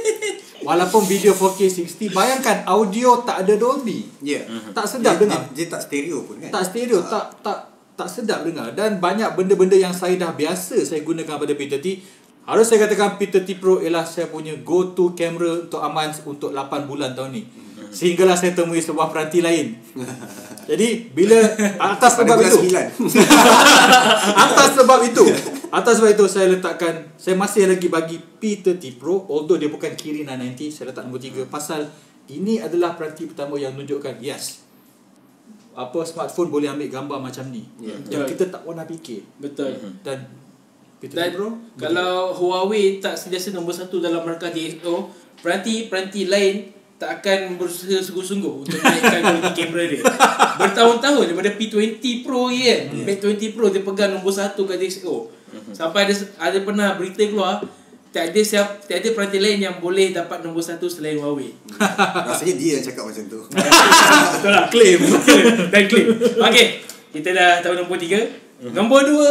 [0.68, 4.04] Walaupun video 4K 60 Bayangkan audio tak ada Dolby.
[4.20, 4.44] Ya.
[4.76, 5.40] Tak sedap dia, dengar.
[5.56, 6.52] Dia, dia tak stereo pun kan?
[6.52, 7.58] Tak stereo Tak tak
[7.96, 8.76] tak sedap dengar.
[8.76, 12.04] Dan banyak benda-benda yang saya dah biasa Saya gunakan pada P30
[12.44, 16.84] Harus saya katakan P30 Pro ialah saya punya go to camera Untuk aman untuk 8
[16.84, 17.44] bulan tahun ni
[17.88, 19.72] Sehinggalah saya temui sebuah peranti lain
[20.68, 21.40] Jadi bila
[21.96, 22.58] atas sebab itu.
[24.44, 25.24] Atas sebab itu
[25.72, 30.28] Atas sebab itu saya letakkan Saya masih lagi bagi P30 Pro Although dia bukan Kirin
[30.28, 31.88] 990 Saya letak nombor 3 Pasal
[32.28, 34.60] Ini adalah peranti pertama yang menunjukkan Yes
[35.72, 37.96] Apa smartphone boleh ambil gambar macam ni Ya.
[38.20, 39.76] Yang kita tak pernah fikir Betul.
[40.04, 40.28] Dan
[41.00, 41.48] P30 Dan Pro
[41.78, 45.06] kalau Huawei tak sentiasa nombor satu dalam markah DxO,
[45.40, 50.02] peranti-peranti lain tak akan berusaha sungguh-sungguh untuk naikkan kualiti kamera dia.
[50.58, 52.80] Bertahun-tahun daripada P20 Pro kan.
[53.06, 55.30] P20 Pro dia pegang nombor satu kat DxO.
[55.70, 57.62] Sampai ada ada pernah berita keluar
[58.08, 61.54] tak ada siap tak ada peranti lain yang boleh dapat nombor satu selain Huawei.
[62.28, 63.40] Rasanya dia yang cakap macam tu.
[64.34, 65.00] Betul lah Claim
[65.68, 66.06] Dan claim
[66.40, 66.66] Okay
[67.12, 68.20] Kita dah tahu nombor tiga
[68.72, 69.30] Nombor dua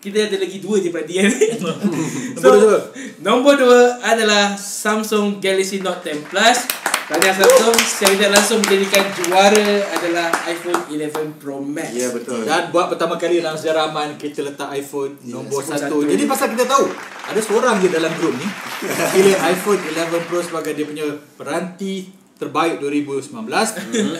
[0.00, 1.28] Kita ada lagi dua je perhatian
[2.34, 2.78] Nombor dua.
[3.20, 6.58] Nombor dua adalah Samsung Galaxy Note 10 Plus
[7.04, 12.48] Tahniah Samsung Secara tidak langsung menjadikan juara adalah iPhone 11 Pro Max Ya betul.
[12.48, 16.00] Dan buat pertama kali dalam sejarah aman Kita letak iPhone Yes, nombor satu.
[16.00, 16.88] Jadi pasal kita tahu
[17.28, 18.48] Ada seorang je dalam grup ni
[19.14, 21.04] Pilih iPhone 11 Pro sebagai dia punya
[21.36, 22.08] peranti
[22.40, 23.36] terbaik 2019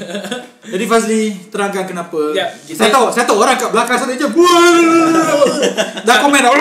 [0.73, 4.29] Jadi Fazli terangkan kenapa Ya, Saya tahu Saya tahu orang kat belakang sana je
[6.03, 6.53] Dah komen dah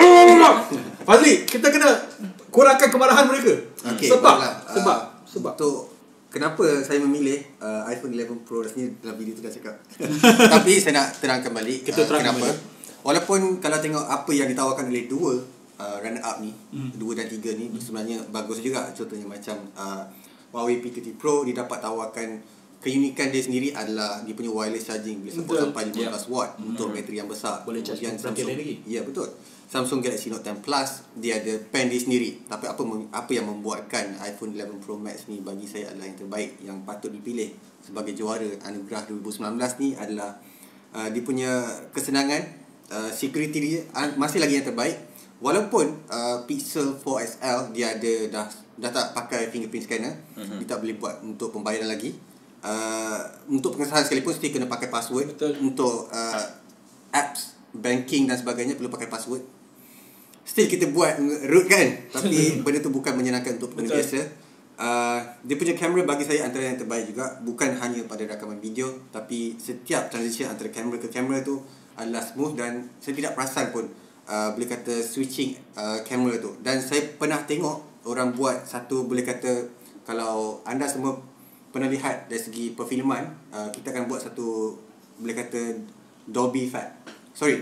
[1.04, 1.92] Fazli kita kena
[2.48, 3.52] kurangkan kemarahan mereka
[3.86, 4.52] Okey, Sebab baiklah.
[4.72, 5.76] Sebab Ah, Sebab Untuk
[6.30, 9.74] kenapa saya memilih uh, iPhone 11 Pro rasanya dalam video tu dah cakap.
[10.54, 12.46] Tapi saya nak terangkan balik Kita uh, terangkan kenapa.
[12.46, 12.58] balik.
[13.00, 15.32] Walaupun kalau tengok apa yang ditawarkan oleh dua
[15.76, 16.92] uh, runner up ni, Hmm.
[16.94, 18.86] dua dan tiga ni sebenarnya bagus juga.
[18.92, 20.04] Contohnya macam uh,
[20.50, 22.42] Huawei P30 Pro dia dapat tawarkan
[22.80, 25.64] keunikan dia sendiri adalah dia punya wireless charging boleh support Betul.
[25.68, 25.82] sampai
[26.16, 27.60] 15 watt untuk bateri yang besar.
[27.68, 28.76] Boleh charge Kemudian peranti lain lagi.
[28.88, 29.28] Ya betul.
[29.70, 32.40] Samsung Galaxy Note 10 Plus dia ada pen dia sendiri.
[32.48, 32.82] Tapi apa
[33.12, 37.12] apa yang membuatkan iPhone 11 Pro Max ni bagi saya adalah yang terbaik yang patut
[37.12, 37.52] dipilih
[37.84, 40.40] sebagai juara anugerah 2019 ni adalah
[40.96, 42.42] uh, dia punya kesenangan
[42.88, 44.96] uh, security dia uh, masih lagi yang terbaik.
[45.44, 48.46] Walaupun uh, Pixel 4 XL dia ada dah
[48.80, 50.58] dah tak pakai fingerprint scanner, mm-hmm.
[50.64, 52.16] dia tak boleh buat untuk pembayaran lagi.
[52.60, 55.56] Uh, untuk pengesahan sekalipun still kena pakai password Betul.
[55.64, 56.44] untuk uh,
[57.08, 59.40] apps banking dan sebagainya perlu pakai password
[60.50, 61.14] still kita buat
[61.46, 64.20] root kan tapi benda tu bukan menyenangkan untuk pengguna biasa
[64.80, 68.90] uh, dia punya kamera bagi saya antara yang terbaik juga bukan hanya pada rakaman video
[69.14, 71.62] tapi setiap transition antara kamera ke kamera tu
[71.94, 73.86] adalah smooth dan saya tidak perasan pun
[74.26, 79.24] uh, boleh kata switching uh, kamera tu dan saya pernah tengok orang buat satu boleh
[79.26, 79.68] kata
[80.08, 81.20] kalau anda semua
[81.70, 84.74] pernah lihat dari segi perfilman uh, kita akan buat satu
[85.20, 85.60] boleh kata
[86.26, 86.90] Dolby effect
[87.36, 87.60] sorry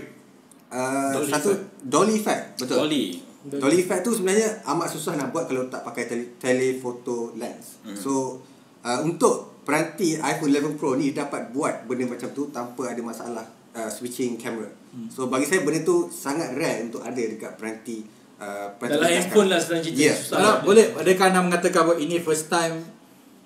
[0.71, 1.49] uh, Dolly satu
[1.83, 3.29] Dolly effect betul Dolly.
[3.39, 7.79] Dolly effect tu sebenarnya amat susah nak buat kalau tak pakai tele, telephoto lens.
[7.87, 7.95] Mm.
[7.95, 8.43] So
[8.83, 13.47] uh, untuk peranti iPhone 11 Pro ni dapat buat benda macam tu tanpa ada masalah
[13.71, 14.67] uh, switching camera.
[14.91, 15.07] Mm.
[15.07, 18.03] So bagi saya benda tu sangat rare untuk ada dekat peranti
[18.39, 19.49] uh, Dalam handphone sekarang.
[19.49, 20.13] lah senang cerita Ya.
[20.13, 22.75] Susah Kalau boleh adakah anda mengatakan bahawa ini first time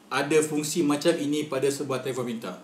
[0.07, 2.55] ada fungsi macam ini pada sebuah telefon pintar?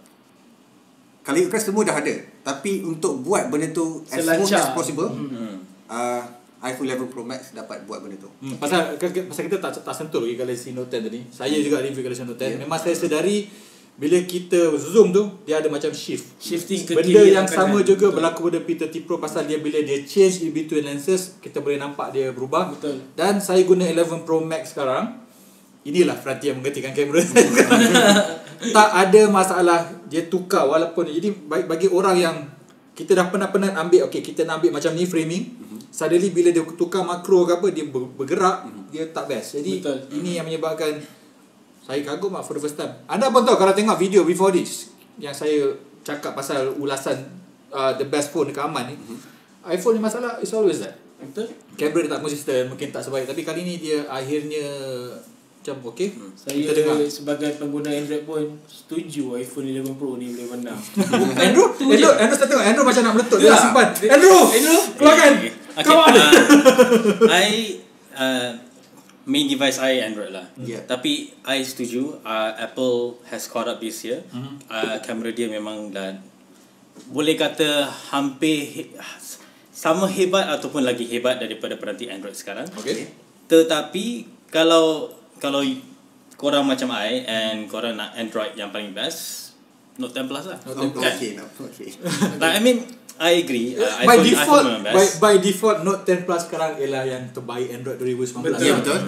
[1.20, 2.16] Kalau ikutkan semua dah ada.
[2.44, 4.38] Tapi untuk buat benda tu as Selancar.
[4.40, 5.62] smooth as possible, Hmm.
[5.86, 6.24] uh,
[6.60, 8.30] iPhone 11 Pro Max dapat buat benda tu.
[8.40, 11.20] Hmm, pasal pasal kita tak tak sentuh lagi Galaxy Note 10 tadi.
[11.30, 12.50] Saya juga review Galaxy Note 10.
[12.52, 12.60] Yeah.
[12.60, 13.46] Memang saya sedari
[14.00, 16.40] bila kita zoom tu dia ada macam shift.
[16.40, 17.92] Shifting ke Benda yang sama kanan.
[17.92, 18.16] juga Betul.
[18.16, 22.16] berlaku pada P30 Pro pasal dia bila dia change in between lenses kita boleh nampak
[22.16, 22.72] dia berubah.
[22.72, 23.04] Betul.
[23.20, 25.20] Dan saya guna 11 Pro Max sekarang.
[25.84, 27.24] Inilah peranti yang menggantikan kamera.
[28.76, 32.36] tak ada masalah dia tukar walaupun jadi bagi, orang yang
[32.92, 35.44] kita dah pernah-pernah ambil okey kita nak ambil macam ni framing
[35.88, 39.98] suddenly bila dia tukar makro ke apa dia ber- bergerak dia tak best jadi Betul.
[40.20, 41.00] ini yang menyebabkan
[41.90, 44.94] saya kagum lah for the first time anda pun tahu kalau tengok video before this
[45.18, 45.74] yang saya
[46.06, 47.18] cakap pasal ulasan
[47.74, 48.96] uh, the best phone dekat Aman ni
[49.66, 51.50] iPhone ni masalah is always that Betul?
[51.74, 54.70] kamera dia tak konsisten mungkin tak sebaik tapi kali ni dia akhirnya
[55.60, 60.56] macam okey Saya kita dengar sebagai pengguna Android pun setuju iPhone 11 Pro ni boleh
[60.56, 60.80] menang.
[61.44, 61.84] Andrew, je.
[61.84, 63.88] Andrew, Andrew saya tengok Andrew macam nak meletup dia dah simpan.
[63.92, 65.32] Andrew, Andrew, keluarkan.
[65.36, 65.52] Okay.
[65.84, 66.14] Come on.
[66.16, 66.32] uh,
[67.28, 67.48] I
[68.16, 68.52] uh,
[69.30, 70.50] main device I Android lah.
[70.58, 70.82] Yeah.
[70.84, 74.26] Tapi I setuju uh, Apple has caught up this year.
[74.34, 74.66] Mhm.
[74.66, 76.18] Uh, kamera dia memang dah
[77.08, 78.92] boleh kata hampir he-
[79.72, 82.68] sama hebat ataupun lagi hebat daripada peranti Android sekarang.
[82.76, 83.08] Okey.
[83.48, 84.06] Tetapi
[84.52, 85.64] kalau kalau
[86.36, 89.54] korang macam I and korang nak Android yang paling best,
[89.96, 90.60] Note 10 Plus lah.
[90.68, 91.16] Oh, Kan?
[91.16, 91.92] okay, no, okay.
[92.40, 92.84] Like, I mean,
[93.20, 93.76] I agree.
[93.76, 97.68] Uh, by iPhone, default iPhone by, by default Note 10 Plus sekarang ialah yang terbaik
[97.76, 98.48] Android 2019.
[98.48, 98.64] Betul.
[98.64, 99.00] Ya, betul.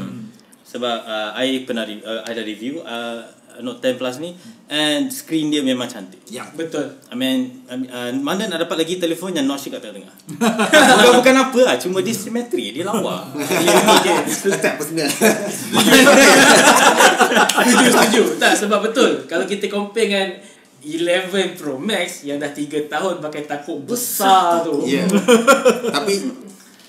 [0.68, 3.24] Sebab uh, I pernah re- uh, ada review uh,
[3.64, 4.36] Note 10 Plus ni
[4.68, 6.20] and screen dia memang cantik.
[6.28, 6.44] Ya.
[6.52, 6.92] Betul.
[7.08, 10.16] I mean, I mean uh, mana nak dapat lagi telefon yang notch kat tengah-tengah.
[10.40, 13.32] bukan, bukan apa lah, cuma dia simetri, dia lawa.
[14.48, 15.08] Letak personal.
[17.52, 18.22] setuju, setuju.
[18.40, 19.28] Tak, sebab betul.
[19.28, 20.28] Kalau kita compare dengan
[20.82, 24.84] 11 Pro Max yang dah 3 tahun pakai takuk besar tu.
[24.84, 25.06] Ya.
[25.96, 26.14] Tapi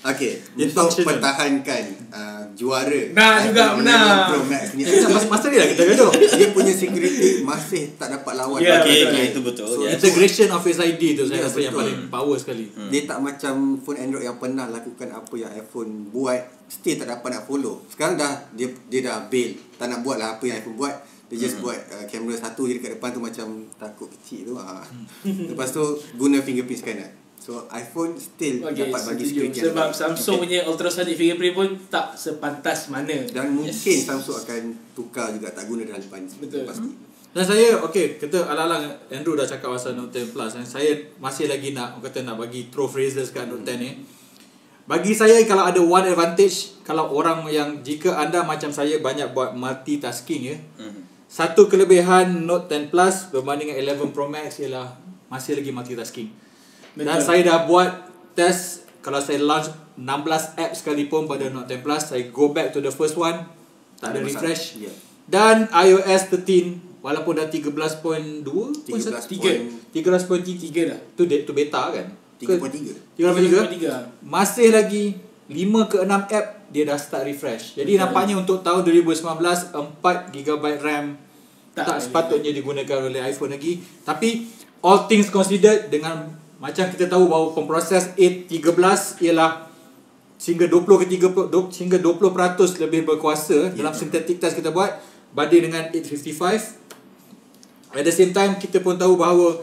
[0.03, 1.15] Okay, Dia untuk functional.
[1.15, 4.03] pertahankan uh, juara Nak juga iPhone menang.
[4.03, 6.11] 11 Pro Max ni Masa, masa ni lah kita gaduh.
[6.11, 9.63] dia punya security masih tak dapat lawan Ya, okay, okay, itu betul.
[9.63, 9.95] So, yes.
[9.95, 12.67] Integration of Face ID tu saya Ya, rasa yang paling power sekali.
[12.91, 17.29] Dia tak macam phone Android yang pernah lakukan apa yang iPhone buat Still tak dapat
[17.29, 20.75] nak follow Sekarang dah dia dia dah bail Tak nak buat lah apa yang iPhone
[20.75, 20.95] buat
[21.33, 24.85] Dia just buat uh, kamera satu je dekat depan tu macam takut kecil tu ha.
[25.25, 25.81] Lepas tu
[26.13, 27.09] guna fingerprint scanner
[27.43, 29.91] So iPhone still Okay, dapat bagi security yang Sebab.
[29.91, 33.19] Samsung punya ultrasonic fingerprint pun tak sepantas mana.
[33.27, 34.61] Dan mungkin Samsung akan
[34.95, 36.63] tukar juga tak guna dalam depan Betul.
[36.63, 36.87] Pasti
[37.35, 41.51] Dan saya okay kita alang-alang Andrew dah cakap pasal Note 10 Plus dan saya masih
[41.51, 43.91] lagi nak orang kata nak bagi throw phrases kat Note 10 ni.
[44.87, 49.51] Bagi saya kalau ada one advantage kalau orang yang jika anda macam saya banyak buat
[49.51, 50.57] multitasking ya.
[50.79, 51.12] Mhm.
[51.33, 54.93] Satu kelebihan Note 10 Plus berbanding dengan 11 Pro Max ialah
[55.33, 56.29] masih lagi multitasking.
[56.93, 57.25] Dan Betul.
[57.25, 57.89] saya dah buat
[58.37, 62.85] test kalau saya launch 16 app sekalipun pada Note 10 Plus, saya go back to
[62.85, 63.49] the first one,
[63.97, 64.45] tak ada masalah.
[64.45, 64.77] refresh.
[64.77, 64.93] Ya.
[65.25, 68.21] Dan iOS 13 walaupun dah 13.2 pun
[68.85, 69.49] 13 satu- Tiga.
[69.89, 70.99] 13.3 Tiga dah.
[71.17, 72.13] tu tu beta kan?
[72.37, 77.75] Ke- 3.3 3.3 masih lagi 5 ke 6 app dia dah start refresh.
[77.75, 78.01] Jadi Betul.
[78.01, 79.19] nampaknya untuk tahun 2019
[79.69, 79.99] 4
[80.31, 81.05] GB RAM
[81.71, 82.03] Tak tak, lagi.
[82.03, 83.77] sepatutnya digunakan oleh iPhone lagi.
[84.01, 84.47] Tapi
[84.79, 89.67] all things considered dengan macam kita tahu bahawa pemproses 813 ialah
[90.35, 92.31] sehingga 20 ke 30 do- sehingga 20%
[92.79, 93.75] lebih berkuasa Ya.
[93.77, 94.91] dalam synthetic test kita buat
[95.31, 96.79] banding dengan 855
[97.91, 99.61] At the same time kita pun tahu bahawa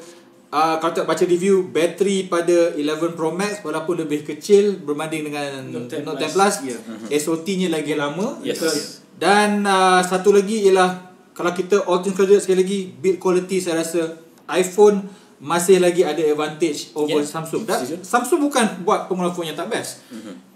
[0.51, 5.65] uh, kalau tak baca review bateri pada 11 Pro Max walaupun lebih kecil berbanding dengan
[5.65, 6.35] Note 10 Note 10 Plus.
[6.35, 6.77] Plus, Ya.
[7.17, 8.39] SOT-nya lagi lama.
[8.41, 8.59] Yes.
[8.59, 8.77] Betul.
[9.17, 13.81] Dan uh, satu lagi ialah kalau kita all things considered sekali lagi build quality saya
[13.81, 14.19] rasa
[14.51, 15.07] iPhone
[15.41, 17.25] masih lagi ada advantage over Yeah.
[17.25, 17.65] Samsung.
[17.65, 17.81] Dan.
[18.01, 20.05] Samsung bukan buat pengeluaran phone yang tak best.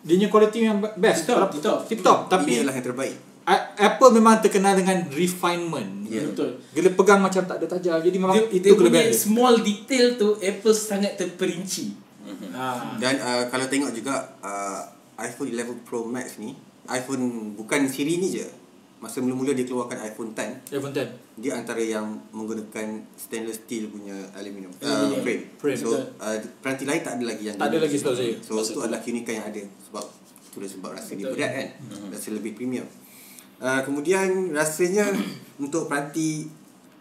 [0.04, 1.24] Dia punya quality yang best.
[1.24, 1.78] Tip top, Kalau- tip top.
[1.88, 2.18] Tip top.
[2.28, 3.16] Tapi inilah yang terbaik
[3.76, 6.08] Apple memang terkenal dengan refinement.
[6.08, 6.24] Ya.
[6.24, 6.56] Betul.
[6.72, 8.00] Gila pegang macam tak ada tajam.
[8.00, 9.20] Jadi memang Dia, itu dia punya kelebihan dia.
[9.20, 11.92] small detail tu Apple sangat terperinci.
[12.24, 12.48] Mhm.
[12.56, 12.64] Ha.
[12.96, 14.80] Dan uh, kalau tengok juga uh,
[15.20, 16.56] iPhone 11 Pro Max ni
[16.88, 18.48] iPhone bukan siri ni je
[19.04, 21.36] Masa mula-mula dia keluarkan iPhone 10 iPhone 10.
[21.44, 25.44] Dia antara yang menggunakan stainless steel punya aluminium uh, frame.
[25.60, 28.32] Frame, So uh, peranti lain tak ada lagi yang Tak ada lagi setahu saya.
[28.40, 30.04] So itu adalah keunikan yang ada sebab
[30.56, 31.68] sebab rasa dia berat kan.
[32.08, 32.88] Rasa lebih premium.
[33.56, 35.08] Uh, kemudian rasanya
[35.62, 36.46] untuk peranti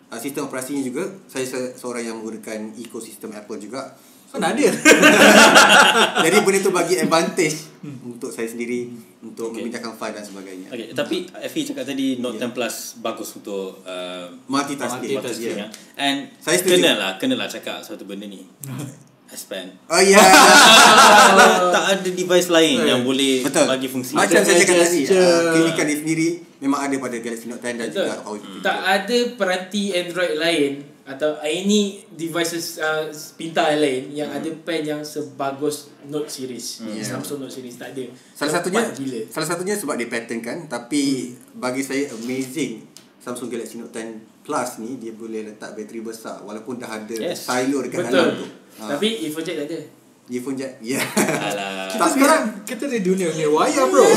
[0.08, 3.94] uh, sistem operasinya juga saya se- seorang yang menggunakan ekosistem Apple juga.
[4.32, 4.66] Mana ada?
[6.26, 7.70] Jadi benda tu bagi advantage
[8.04, 8.90] untuk saya sendiri
[9.22, 9.62] untuk Okay.
[9.62, 10.68] memindahkan file dan sebagainya.
[10.68, 15.14] Okay, tapi Effie cakap tadi Note 10 Plus bagus untuk uh, Multitasking.
[15.14, 15.54] Multitasking.
[15.54, 15.56] multitasking.
[15.56, 15.68] Ya.
[15.96, 16.82] And Saya setuju.
[16.82, 18.42] kena lah, kena lah cakap satu benda ni.
[19.34, 19.68] S Pen.
[19.90, 20.22] Oh ya.
[21.40, 23.66] tak, tak ada device lain yang boleh Betul.
[23.66, 24.14] bagi fungsi.
[24.14, 25.18] Macam saya cakap tadi, gesture.
[25.18, 28.06] uh, keunikan dia sendiri memang ada pada Galaxy Note 10 dan Betul.
[28.06, 28.62] juga Huawei P30.
[28.62, 30.72] Tak ada peranti Android lain
[31.04, 36.80] atau any devices uh, pintar lain yang ada pen yang sebagus Note series.
[36.80, 36.96] Hmm.
[36.96, 38.06] Samsung Note series tak ada.
[38.32, 39.22] Salah satunya Cepat gila.
[39.28, 42.88] salah satunya sebab dia pattern kan tapi bagi saya amazing
[43.20, 47.48] Samsung Galaxy Note 10 Plus ni dia boleh letak bateri besar walaupun dah ada Yes.
[47.48, 48.48] stylo dekat dalam tu.
[48.76, 49.80] Ha, Tapi earphone jack tak ada.
[50.26, 50.72] earphone jack.
[50.80, 50.98] Ya.
[50.98, 51.92] Alah.
[51.92, 54.02] Kita sekarang kita di dunia nirwaya bro.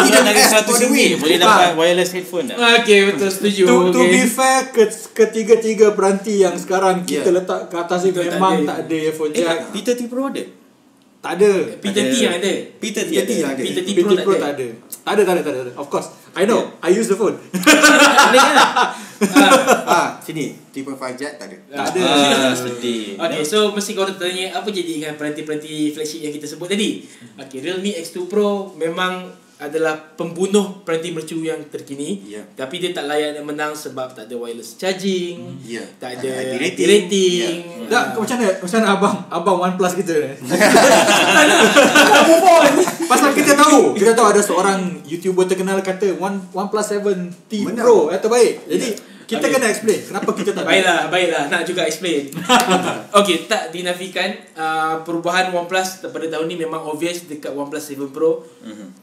[0.00, 1.14] Tidak ada S satu win.
[1.16, 2.56] boleh dapat wireless headphone dah.
[2.80, 3.62] Okay, betul setuju.
[3.64, 4.10] to, to okay.
[4.10, 7.36] be fair ke, ketiga-tiga peranti yang sekarang kita Yeah.
[7.38, 9.58] letak ke atas ni tak memang tak ada earphone Eh, jack.
[9.70, 10.44] P30 Pro ada?
[11.20, 11.50] Tak ada.
[11.76, 12.52] P30 yang ada.
[12.80, 13.32] P30 P30 ada?
[13.36, 13.62] yang ada.
[13.62, 14.40] P30 P30 Pro tak Pro ada.
[14.40, 14.66] tak ada.
[15.00, 15.72] Tak ada, tak ada, tak ada.
[15.76, 16.08] Of course.
[16.32, 16.72] I know.
[16.80, 17.36] I use the phone.
[18.24, 18.56] Boleh kan?
[19.90, 21.58] ah, sini 3.5 jack tak ada.
[21.66, 22.00] tak ada.
[22.06, 23.18] Ah, sedih.
[23.18, 27.02] Okay, so mesti kau tanya apa jadi dengan peranti-peranti flagship yang kita sebut tadi.
[27.34, 29.28] Okay, Realme X2 Pro memang
[29.60, 32.24] adalah pembunuh peranti mercu yang terkini.
[32.24, 32.40] Ya.
[32.56, 35.60] Tapi dia tak layak nak menang sebab tak ada wireless charging.
[35.60, 35.84] Ya.
[36.00, 36.88] Tak Tak ada IP rating.
[36.88, 37.54] rating.
[37.92, 38.56] Tak, macam mana?
[38.56, 40.32] Macam mana abang abang OnePlus kita ni?
[43.12, 47.84] Pasal kita tahu, kita tahu ada seorang YouTuber terkenal kata One OnePlus 7T Benar.
[47.84, 48.64] Pro yang terbaik.
[48.64, 48.88] Jadi
[49.30, 49.54] kita Okay.
[49.54, 51.44] kena explain kenapa kita tak Baiklah, baiklah.
[51.46, 52.34] Nak juga explain.
[53.22, 58.42] okay, tak dinafikan uh, perubahan OnePlus pada tahun ni memang obvious dekat OnePlus 7 Pro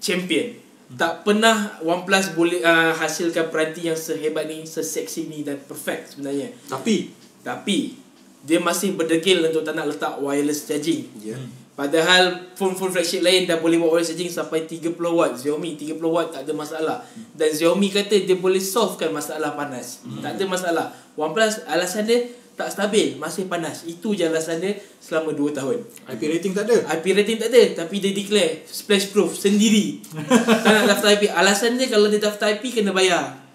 [0.04, 0.52] champion.
[0.88, 6.52] Tak pernah OnePlus boleh uh, hasilkan peranti yang sehebat ni, seseksi ni dan perfect sebenarnya.
[6.68, 7.12] Tapi
[7.44, 7.96] Tapi
[8.44, 11.08] dia masih berdegil untuk tak nak letak wireless charging.
[11.20, 11.36] Ya.
[11.78, 15.38] Padahal phone-phone flagship lain dah boleh buat wireless charging sampai 30 watt.
[15.38, 16.98] Xiaomi 30 watt tak ada masalah.
[17.38, 20.02] Dan Xiaomi kata dia boleh solvekan masalah panas.
[20.26, 20.86] Tak ada masalah.
[21.14, 23.86] OnePlus alasan dia tak stabil, masih panas.
[23.86, 25.86] Itu je alasan dia selama 2 tahun.
[26.18, 26.98] IP rating tak ada.
[26.98, 30.02] IP rating tak ada tapi dia declare splash proof sendiri.
[30.66, 31.30] tak nak daftar IP.
[31.30, 33.47] Alasan dia kalau dia daftar IP kena bayar.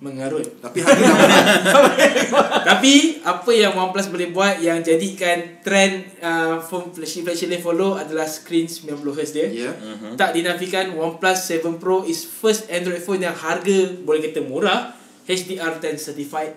[0.00, 0.48] Mengarut.
[0.58, 1.84] Tapi harga dah mahal.
[2.72, 7.94] Tapi apa yang OnePlus boleh buat yang jadikan trend uh, phone flagship flagship lain follow
[7.94, 9.48] adalah screen 90Hz dia.
[9.48, 9.72] Ya.
[9.72, 10.16] Mm-hmm.
[10.16, 15.96] Tak dinafikan OnePlus 7 Pro is first Android phone yang harga boleh kata murah, HDR10
[15.96, 16.56] certified.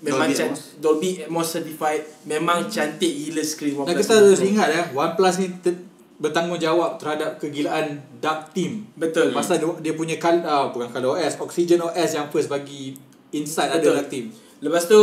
[0.00, 0.62] Memang Dolby can- Atmos.
[0.76, 2.02] Dolby Atmos certified.
[2.24, 4.00] Memang cantik gila screen Dan OnePlus.
[4.00, 5.80] kita 7 harus ingat ya, OnePlus ni ter-
[6.18, 8.86] bertanggungjawab terhadap kegilaan Dark Team.
[8.94, 9.34] Betul.
[9.34, 12.94] Pasal dia, dia punya kal uh, bukan Color OS, Oxygen OS yang first bagi
[13.34, 13.82] insight ada.
[13.82, 14.30] Dark Team.
[14.62, 14.98] Lepas tu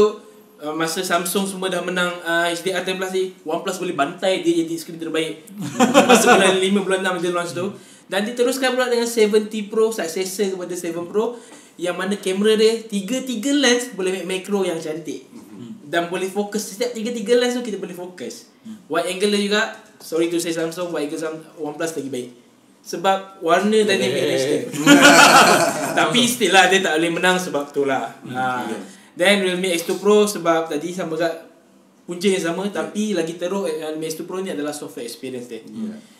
[0.61, 4.63] uh, masa Samsung semua dah menang uh, HDR 10 Plus ni OnePlus boleh bantai dia
[4.63, 5.49] jadi skrin terbaik
[6.09, 7.65] masa bulan 5 bulan 6 dia launch tu
[8.07, 11.35] dan diteruskan pula dengan 70 Pro successor kepada 7 Pro
[11.81, 15.25] yang mana kamera dia tiga-tiga lens boleh make macro yang cantik
[15.91, 18.51] dan boleh fokus setiap tiga-tiga lens tu kita boleh fokus
[18.85, 22.29] wide angle juga sorry to say Samsung angle Sam- OnePlus lagi baik
[22.81, 24.59] sebab warna dynamic range dia
[25.99, 28.09] tapi still lah dia tak boleh menang sebab tu lah.
[28.25, 28.65] Ha.
[29.13, 31.45] Then Realme X2 Pro sebab tadi sama kat
[32.01, 35.61] punca yang sama tapi lagi teruk eh, Realme X2 Pro ni adalah software experience dia.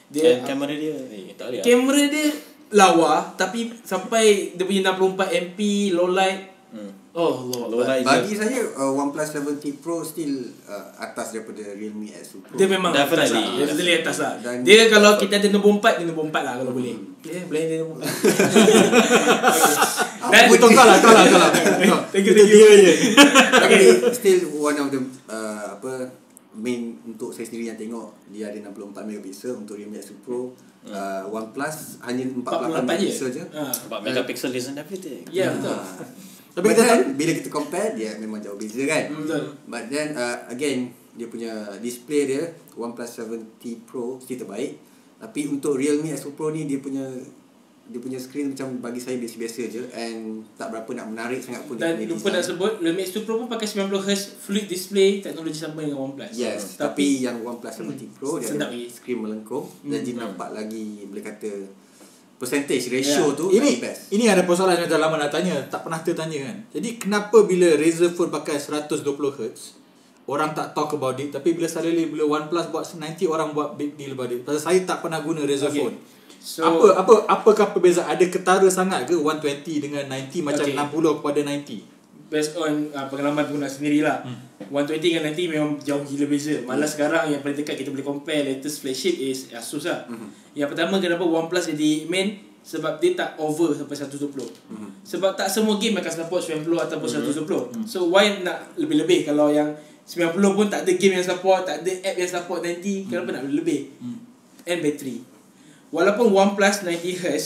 [0.06, 1.64] Dia Dan kamera dia eh, tak boleh.
[1.66, 2.28] kamera dia
[2.72, 5.60] lawa tapi sampai dia punya 64 MP
[5.92, 6.46] low light.
[6.70, 6.94] Hmm.
[7.12, 8.00] Oh Allah.
[8.00, 10.32] Light Bagi saya uh, OnePlus 70 Pro still
[10.64, 12.56] uh, atas daripada Realme X2 Pro.
[12.56, 13.36] Dia memang atas Definitely.
[13.36, 13.52] lah.
[13.52, 14.34] Dia definitely atas lah.
[14.40, 16.96] Dan- dia kalau kita ada nombor 4, dia nombor 4 lah kalau boleh.
[17.20, 18.08] Okay, boleh dia nombor 4.
[20.32, 21.52] Dan Betul kau lah, kau lah, kau lah.
[22.10, 22.58] Thank you, thank you.
[22.58, 22.94] dia je.
[23.52, 23.76] Tapi
[24.14, 26.08] still one of the uh, apa
[26.54, 30.56] main untuk saya sendiri yang tengok dia ada 64 megapixel untuk Realme X2 Pro.
[30.82, 32.80] Uh, OnePlus hanya 48 48 je.
[32.82, 33.44] megapixel je.
[33.52, 33.64] Ha.
[33.70, 35.22] Sebab megapixel isn't everything.
[35.28, 35.76] Ya, betul.
[36.52, 39.08] Tapi But kita then, bila kita compare dia memang jauh beza kan.
[39.10, 39.44] Betul.
[39.66, 40.80] But then uh, again
[41.12, 44.76] dia punya display dia OnePlus 70 Pro still terbaik.
[45.18, 47.04] Tapi untuk Realme X2 Pro ni dia punya
[47.84, 51.76] dia punya screen macam bagi saya biasa-biasa je and tak berapa nak menarik sangat pun
[51.76, 52.48] Dan lupa nak design.
[52.50, 56.32] sebut Realme X2 Pro pun pakai 90Hz fluid display teknologi sama dengan OnePlus.
[56.34, 58.84] Yes, Tapi tapi, yang OnePlus 70 Pro dia sedap ada lagi.
[58.88, 60.06] screen melengkung dan Hmm.
[60.06, 61.52] dia nampak lagi boleh kata
[62.42, 63.38] percentage ratio Yeah.
[63.38, 64.10] tu Ini best.
[64.10, 66.58] ini ada persoalan yang dah lama nak tanya, tak pernah tertanya kan.
[66.74, 69.78] Jadi kenapa bila Razer phone pakai 120 Hz
[70.26, 73.94] orang tak talk about it tapi bila suddenly bila OnePlus buat 90 orang buat big
[73.94, 74.42] deal about it.
[74.42, 75.86] Pasal saya tak pernah guna Razer Okay.
[75.86, 75.98] phone.
[76.42, 78.18] So- apa apa apakah perbezaan?
[78.18, 80.74] Ada ketara sangat ke 120 dengan 90 macam Okay.
[80.74, 82.01] 60 kepada 90?
[82.32, 84.24] Based on uh, pengalaman pengguna sendirilah.
[84.24, 84.40] Hmm.
[84.72, 86.64] 120 dengan 90 memang jauh gila beza.
[86.64, 90.08] Malah sekarang yang paling dekat kita boleh compare latest flagship is Asus lah.
[90.08, 90.32] Hmm.
[90.56, 94.32] Yang pertama kenapa OnePlus jadi main sebab dia tak over sampai 120.
[94.72, 94.90] Hmm.
[95.04, 97.84] Sebab tak semua game akan support 90 ataupun hmm.
[97.84, 97.92] 120.
[97.92, 99.76] So why nak lebih-lebih kalau yang
[100.08, 103.44] 90 pun tak ada game yang support, tak ada app yang support 90, kenapa nak
[103.52, 103.92] lebih?
[104.00, 104.24] Hmm.
[104.64, 105.20] And battery.
[105.92, 107.46] Walaupun OnePlus 90Hz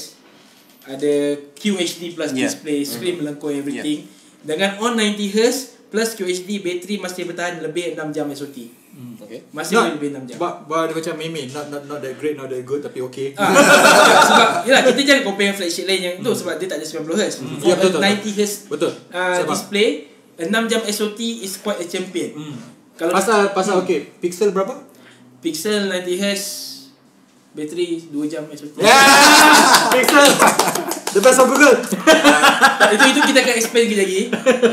[0.86, 1.14] ada
[1.58, 2.46] QHD plus Yeah.
[2.46, 4.06] display, screen melengkung everything.
[4.46, 5.58] Dengan on 90Hz
[5.90, 8.58] plus QHD bateri masih bertahan lebih 6 jam SOT.
[9.26, 9.42] Okay.
[9.50, 10.36] Masih Not- lebih 6 jam.
[10.38, 13.34] Sebab bah, dia macam meme not, not not that great not that good tapi okay.
[13.34, 13.50] Ah,
[14.24, 17.36] sebab yalah kita jangan compare flagship lain yang tu sebab dia tak ada 90Hz.
[17.60, 18.92] For Ya, betul, betul, a 90Hz Betul.
[19.12, 19.88] uh, display
[20.38, 22.30] 6 jam SOT is quite a champion.
[22.36, 22.56] Hmm.
[22.96, 24.78] Kalau Pasal pasal okay, pixel berapa?
[25.42, 26.44] pixel 90Hz
[27.52, 28.80] bateri 2 jam SOT.
[28.80, 29.04] Yeah!
[29.96, 30.28] pixel.
[31.16, 31.80] The best of Google.
[32.86, 34.22] Tak, itu itu kita akan explain lagi lagi.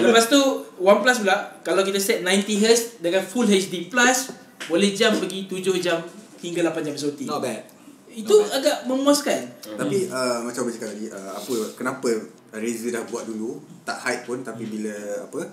[0.05, 0.37] Lepas tu
[0.85, 4.29] OnePlus pula kalau kita set 90Hz dengan full HD plus
[4.69, 5.97] boleh jam pergi 7 jam
[6.45, 7.25] hingga 8 jam SOT.
[7.25, 7.65] Not bad.
[8.13, 9.49] Itu agak memuaskan.
[9.81, 12.11] Tapi uh, macam cakap tadi uh, apa kenapa
[12.53, 14.93] Razer dah buat dulu tak hype pun tapi bila
[15.25, 15.49] apa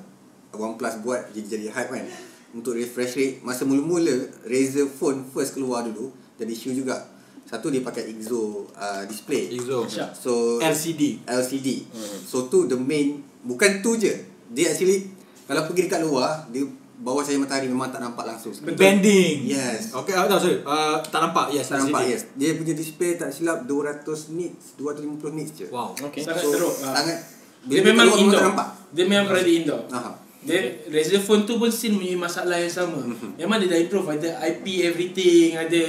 [0.51, 2.05] OnePlus buat jadi jadi hype kan.
[2.51, 7.07] Untuk refresh rate masa mula-mula Razer phone first keluar dulu jadi issue juga.
[7.49, 9.49] Satu dia pakai IXO uh, display.
[9.49, 9.89] Exo.
[9.89, 10.13] Sharp.
[10.13, 11.25] So LCD.
[11.25, 11.89] LCD.
[12.21, 14.13] So tu the main bukan tu je.
[14.49, 15.09] Dia actually
[15.43, 16.61] kalau pergi dekat luar dia
[16.99, 18.51] bawah cahaya matahari memang tak nampak langsung.
[18.69, 19.47] Bending.
[19.47, 19.95] Yes.
[19.95, 20.59] Okay, oh, no, sorry.
[20.61, 21.47] Uh, tak nampak.
[21.49, 22.11] Yes, Tak nampak LCD.
[22.11, 22.21] yes.
[22.35, 24.03] Dia punya display tak silap 200
[24.35, 25.65] nits, 250 nits je.
[25.71, 25.95] Wow.
[25.95, 26.21] Okay.
[26.21, 26.75] Sangat So, teruk.
[26.83, 26.93] Ah.
[26.93, 27.17] Sangat
[27.65, 28.35] Dia memang keluar, memang indoor.
[28.35, 28.67] tak nampak.
[28.91, 29.81] Dia memang berada indoor.
[29.89, 30.11] Aha.
[30.39, 32.99] Dia Razer phone tu pun still mempunyai masalah yang sama.
[32.99, 33.35] Mhm.
[33.37, 35.83] Memang dia dah improve ada IP everything, ada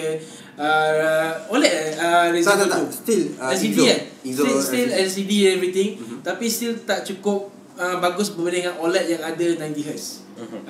[0.59, 2.83] uh, OLED uh, Razer Tak, tak, tak.
[2.91, 3.85] Still, uh, LCD ISO.
[3.87, 4.01] kan?
[4.25, 5.05] ISO still, still LCD.
[5.07, 5.91] LCD everything
[6.25, 10.05] tapi still tak cukup uh, bagus berbanding dengan OLED yang ada 90Hz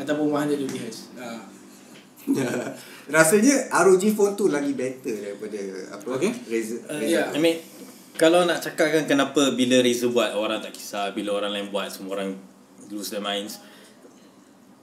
[0.02, 0.98] ataupun 120Hz.
[1.14, 1.40] Uh.
[3.10, 5.58] Rasanya ROG phone tu lagi better daripada
[5.98, 6.08] apa?
[6.20, 6.30] Okay.
[6.46, 6.78] Razer.
[6.86, 7.10] Uh, Razer.
[7.10, 7.26] yeah.
[7.34, 7.58] I mean
[8.14, 12.20] kalau nak cakapkan kenapa bila Razer buat orang tak kisah bila orang lain buat semua
[12.20, 12.36] orang
[12.92, 13.58] lose their minds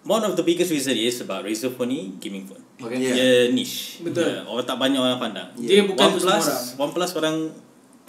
[0.07, 2.95] one of the biggest reason is sebab Razer phone ni gaming phone Okay.
[2.95, 3.11] Yeah.
[3.11, 4.23] dia niche Betul.
[4.23, 6.61] yeah, orang tak banyak orang pandang Dia bukan OnePlus semua orang.
[6.79, 7.37] OnePlus orang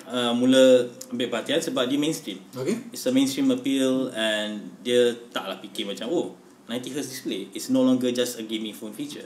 [0.07, 0.65] uh, mula
[1.09, 2.77] ambil perhatian sebab dia mainstream Okay.
[2.91, 6.37] It's a mainstream appeal and dia taklah fikir macam oh
[6.67, 9.25] 90Hz display It's no longer just a gaming phone feature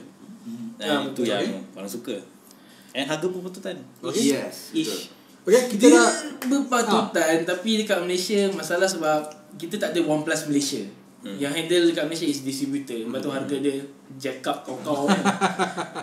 [0.75, 1.25] Ya, Dan itu betul.
[1.29, 1.77] yang Okay.
[1.77, 2.15] orang suka
[2.91, 4.31] And harga pun betulan Okay.
[4.31, 4.71] Yes.
[4.71, 5.11] Ish.
[5.43, 6.07] Okay, kita Dia dah...
[6.41, 10.87] berpatutan tapi dekat Malaysia masalah sebab kita tak ada OnePlus Malaysia.
[11.23, 11.39] Hmm.
[11.39, 12.99] Yang handle dekat Malaysia is distributor.
[12.99, 13.79] Lepas tu harga dia
[14.19, 15.23] jack up kau-kau kan.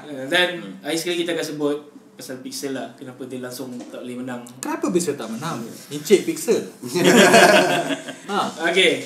[0.08, 0.80] Uh, Dan hmm.
[0.80, 1.76] hari sekali kita akan sebut
[2.16, 2.88] pasal Pixel lah.
[2.96, 4.40] Kenapa dia langsung tak boleh menang.
[4.64, 5.60] Kenapa bisa tak menang?
[5.92, 6.56] Encik Pixel.
[8.32, 8.48] ha.
[8.72, 9.04] Okay.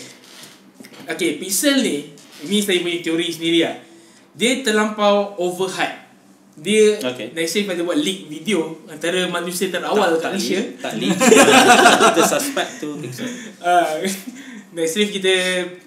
[1.05, 2.15] Okay, Pixel ni,
[2.47, 3.75] ini saya punya teori sendiri lah.
[4.39, 6.07] Dia terlampau overhype.
[6.55, 7.35] Dia Okay.
[7.35, 10.63] next pada buat leak video antara manusia terawal kat Malaysia.
[10.63, 11.19] leak, Tak leak
[12.15, 13.27] Kita suspect tu Pixel
[13.59, 13.99] Ah,
[14.71, 15.35] Next kita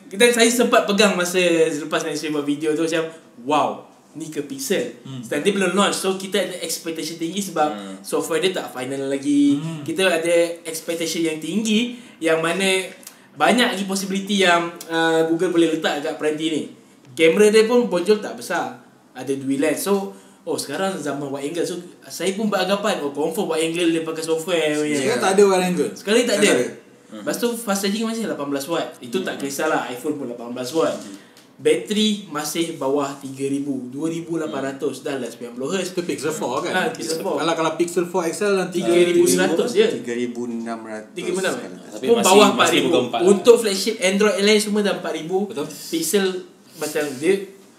[0.08, 3.04] kita saya sempat pegang masa selepas Reef buat video tu macam
[3.44, 3.84] wow
[4.14, 4.98] ni ke Pixel.
[5.06, 5.22] Hmm.
[5.22, 7.96] Dan dia belum launch so kita ada expectation tinggi sebab Hmm.
[8.02, 9.62] software dia tak final lagi.
[9.62, 9.86] Hmm.
[9.86, 12.88] Kita ada expectation yang tinggi yang mana
[13.38, 16.64] banyak lagi possibility yang uh, Google boleh letak kat peranti ni.
[17.14, 18.82] Kamera dia pun bonjol tak besar.
[19.14, 19.86] Ada dual lens.
[19.86, 20.16] So
[20.48, 21.76] Oh sekarang zaman wide angle So
[22.08, 24.80] saya pun beranggapan Oh confirm wide angle dia pakai software.
[24.80, 25.92] Sekarang tak ada wide angle.
[25.94, 26.52] Sekali tak Tak ada.
[26.56, 26.66] ada.
[27.08, 28.36] Lepas tu fast charging masih 18
[28.68, 28.88] watt.
[29.00, 30.96] Itu tak kisahlah iPhone pun 18 watt.
[31.58, 35.90] Bateri masih bawah 3000, 2800 dah lah 90 Hz.
[35.90, 36.74] Itu Pixel 4 kan?
[36.76, 37.34] Ah, Pixel 4.
[37.34, 39.86] Kalau kalau Pixel 4 XL nanti 3100 je.
[40.06, 41.18] 3600.
[41.18, 41.98] 3600.
[41.98, 42.86] Tapi Pun masih- bawah masih 4000.
[42.86, 43.26] bukan 4 lah.
[43.26, 45.50] Untuk flagship Android yang lain semua dah 4000.
[45.50, 45.66] Betul.
[45.66, 46.26] Pixel
[46.78, 47.34] macam dia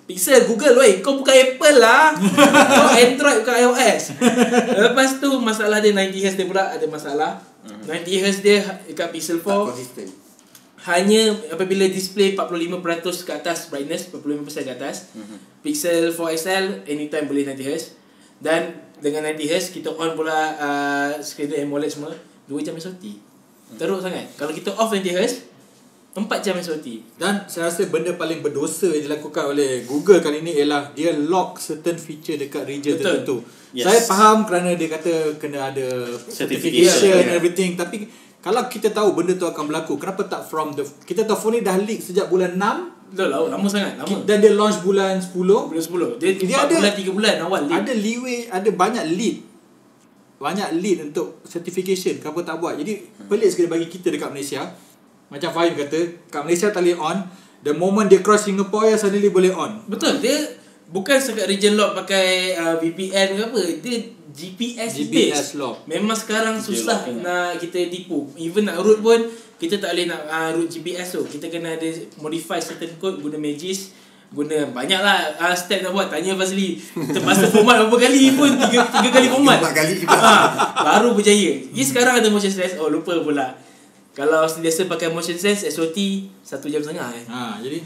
[0.08, 2.16] Pixel Google weh kau bukan Apple lah.
[2.80, 4.02] kau Android bukan iOS.
[4.74, 7.38] Lepas tu masalah dia 90Hz dia pula ada masalah.
[7.64, 10.08] 90Hz dia dekat Pixel 4 Tak konsisten.
[10.86, 15.10] hanya apabila display 45% ke atas brightness 45% ke atas.
[15.12, 15.36] Mhm.
[15.60, 17.98] Pixel 4 XL anytime boleh 90Hz
[18.38, 22.14] dan dengan 90Hz kita on pula uh, screen AMOLED semua.
[22.48, 23.04] 2 jam SOT
[23.76, 24.24] teruk sangat.
[24.34, 25.44] Kalau kita off 90Hz
[26.24, 26.86] 4 jam SOT
[27.20, 31.62] Dan saya rasa benda paling berdosa yang dilakukan oleh Google kali ni ialah dia lock
[31.62, 33.06] certain feature dekat region Betul.
[33.22, 33.36] tertentu.
[33.76, 33.84] Yes.
[33.84, 35.86] Saya faham kerana dia kata kena ada
[36.32, 37.38] certification and yeah.
[37.38, 38.08] everything tapi
[38.38, 41.60] kalau kita tahu benda tu akan berlaku, kenapa tak from the kita tahu phone ni
[41.60, 45.32] dah leak sejak bulan 6 betul lah lama sangat lama dan dia launch bulan 10
[45.40, 47.76] bulan 10 dia, Dia 4 ada- bulan 3 bulan awal dia.
[47.80, 49.36] ada leeway ada banyak lead
[50.38, 52.94] banyak lead untuk certification kenapa tak buat jadi
[53.26, 54.70] pelik sekali bagi kita dekat Malaysia
[55.28, 56.00] macam Fahim kata
[56.32, 57.18] kat Malaysia tak boleh on
[57.62, 59.82] the moment dia cross Singapore ya suddenly boleh on.
[59.90, 60.36] Betul, dia
[60.88, 63.62] bukan sekat region lock pakai uh, VPN ke apa.
[63.82, 63.96] Dia
[64.28, 65.82] GPS, GPS lock.
[65.90, 68.30] Memang sekarang Dia susah lock, nak kita tipu.
[68.38, 69.18] Even nak root pun
[69.58, 71.22] kita tak boleh nak uh, root GPS tu.
[71.26, 71.88] Kita kena ada
[72.22, 73.96] modify certain code guna Magis
[74.28, 76.12] guna banyak lah uh, step nak buat.
[76.12, 78.60] Tanya Fazli terpaksa format berapa kali pun?
[78.60, 79.56] Tiga, tiga kali format.
[79.56, 80.32] Empat kali ha,
[80.84, 81.64] baru berjaya.
[81.72, 83.67] Jadi sekarang ada motion sense oh lupa pula
[84.12, 85.98] kalau biasa pakai motion sense SOT
[86.40, 87.24] satu jam setengah eh.
[87.26, 87.78] ha jadi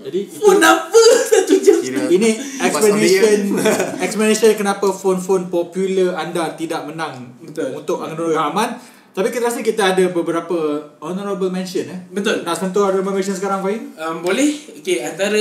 [0.00, 1.02] jadi itu Pun apa
[1.34, 3.38] satu jam Kira- ini explanation
[4.06, 7.76] explanation kenapa phone-phone popular anda tidak menang Betul.
[7.76, 8.78] untuk honorable aman
[9.10, 10.54] tapi kita rasa kita ada beberapa
[10.98, 12.46] honorable mention eh Betul.
[12.46, 14.54] nak sentuh honorable mention sekarang Fahim Um, boleh.
[14.80, 15.36] Okey, antara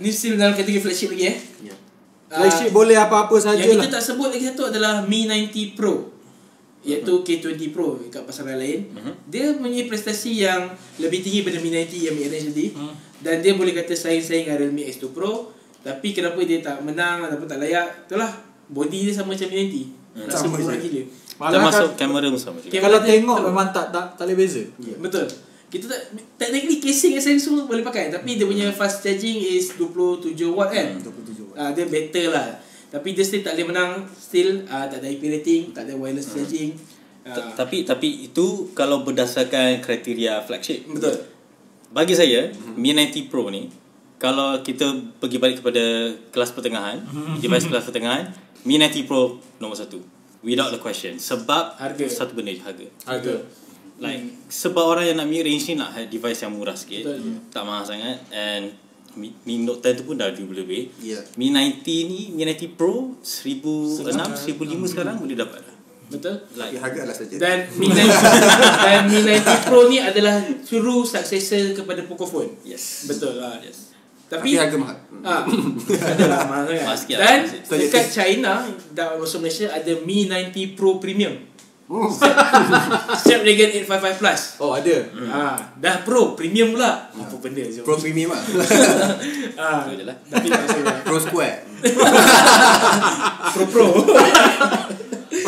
[0.00, 1.36] ni still dalam kategori flagship lagi eh.
[1.62, 1.74] Ya.
[2.26, 6.19] flagship boleh apa-apa Yang sajalah kita tak sebut lagi satu adalah Mi 90 Pro.
[6.80, 8.88] Iaitu K20 Pro dekat pasaran lain.
[8.88, 9.12] Mhm.
[9.26, 12.66] Dia punya prestasi yang lebih tinggi daripada Mi 90 yang Mi range tadi.
[12.70, 12.94] Hmm.
[13.18, 15.52] Dan dia boleh kata saing-saing dengan Realme X2 Pro.
[15.78, 18.06] Tapi kenapa dia tak menang ataupun tak layak?
[18.06, 18.32] Itulah
[18.66, 19.84] body dia sama macam Mi 90.
[20.10, 20.24] Hmm.
[20.24, 20.82] Rasa Sama murah je.
[20.82, 21.02] gila.
[21.36, 24.36] Malah Termasuk kan- kamera pun sama juga kalau tengok dia- memang tak tak tak boleh
[24.36, 24.96] beza Ya.
[24.98, 25.24] Betul.
[25.68, 26.00] Kita tak
[26.36, 30.98] technically casing yang Samsung boleh pakai tapi dia punya fast charging is 27 watt kan.
[30.98, 31.56] 27 watt.
[31.56, 32.58] Ah dia better lah.
[32.90, 36.28] Tapi dia still tak boleh menang still ah tak ada IP rating, tak ada wireless
[36.28, 36.74] charging.
[36.74, 36.88] T-
[37.22, 41.20] Ah, Tapi tapi itu kalau berdasarkan kriteria flagship betul.
[41.90, 43.68] Bagi saya Mi 90 Pro ni
[44.16, 45.84] kalau kita pergi balik kepada
[46.28, 46.96] kelas pertengahan,
[47.36, 48.24] device kelas pertengahan,
[48.62, 50.00] Mi 90 Pro nombor satu.
[50.40, 51.20] Without the question.
[51.20, 52.08] Sebab Harga.
[52.08, 52.88] satu benda je, harga.
[53.04, 53.36] Harga.
[54.00, 57.04] Like sebab orang yang nak mid range ni nak device yang murah sikit.
[57.04, 57.36] Betul.
[57.52, 58.72] Tak mahal sangat and
[59.18, 60.90] Mi, Mi Note 10 tu pun dah ribu lebih.
[61.02, 61.18] Ya.
[61.34, 64.06] Mi 90 ni, Mi 90 Pro 1006,
[64.54, 65.76] 1005 sekarang boleh dapat dah.
[66.10, 66.36] Betul?
[66.58, 67.34] Like harga adalah saja.
[67.38, 68.06] Dan Mi 90
[68.86, 72.54] dan Mi 90 Pro ni adalah true successor kepada Pocophone.
[72.62, 73.06] yes.
[73.06, 73.58] Betul lah.
[73.62, 73.90] Yes.
[74.30, 74.98] Tapi, Tapi harga mahal.
[75.20, 75.44] Ah,
[76.16, 77.76] adalah mahal sikit Dan lah.
[77.76, 78.64] dekat China
[78.96, 81.34] dan masuk Malaysia ada Mi 90 Pro Premium.
[81.90, 82.06] Oh.
[83.18, 84.40] Snapdragon 855 Plus.
[84.62, 84.96] Oh ada.
[85.26, 87.10] Ah, dah Pro Premium pula.
[87.10, 87.82] Apa benda je.
[87.82, 88.38] Pro premium lah.
[89.60, 90.14] Ah, je lah.
[90.30, 91.02] tapi tak.
[91.10, 91.66] Pro square.
[93.58, 93.86] Pro Pro.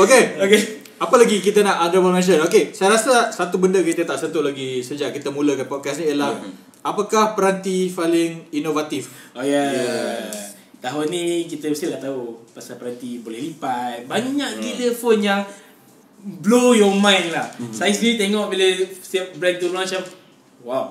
[0.03, 0.23] Okay.
[0.43, 0.61] okay.
[0.99, 2.43] Apa lagi kita nak honorable mention?
[2.43, 6.43] Okay, saya rasa satu benda kita tak sentuh lagi sejak kita mulakan podcast ni ialah
[6.83, 9.15] apakah peranti paling inovatif?
[9.39, 9.71] Oh ya.
[9.71, 10.27] Yeah.
[10.83, 14.11] Tahun ni kita mesti dah tahu pasal peranti boleh lipat.
[14.11, 15.43] Banyak gila phone yang
[16.23, 17.51] blow your mind lah.
[17.75, 18.67] Saya sendiri tengok bila
[19.03, 20.05] setiap brand tu launch macam
[20.63, 20.85] wow.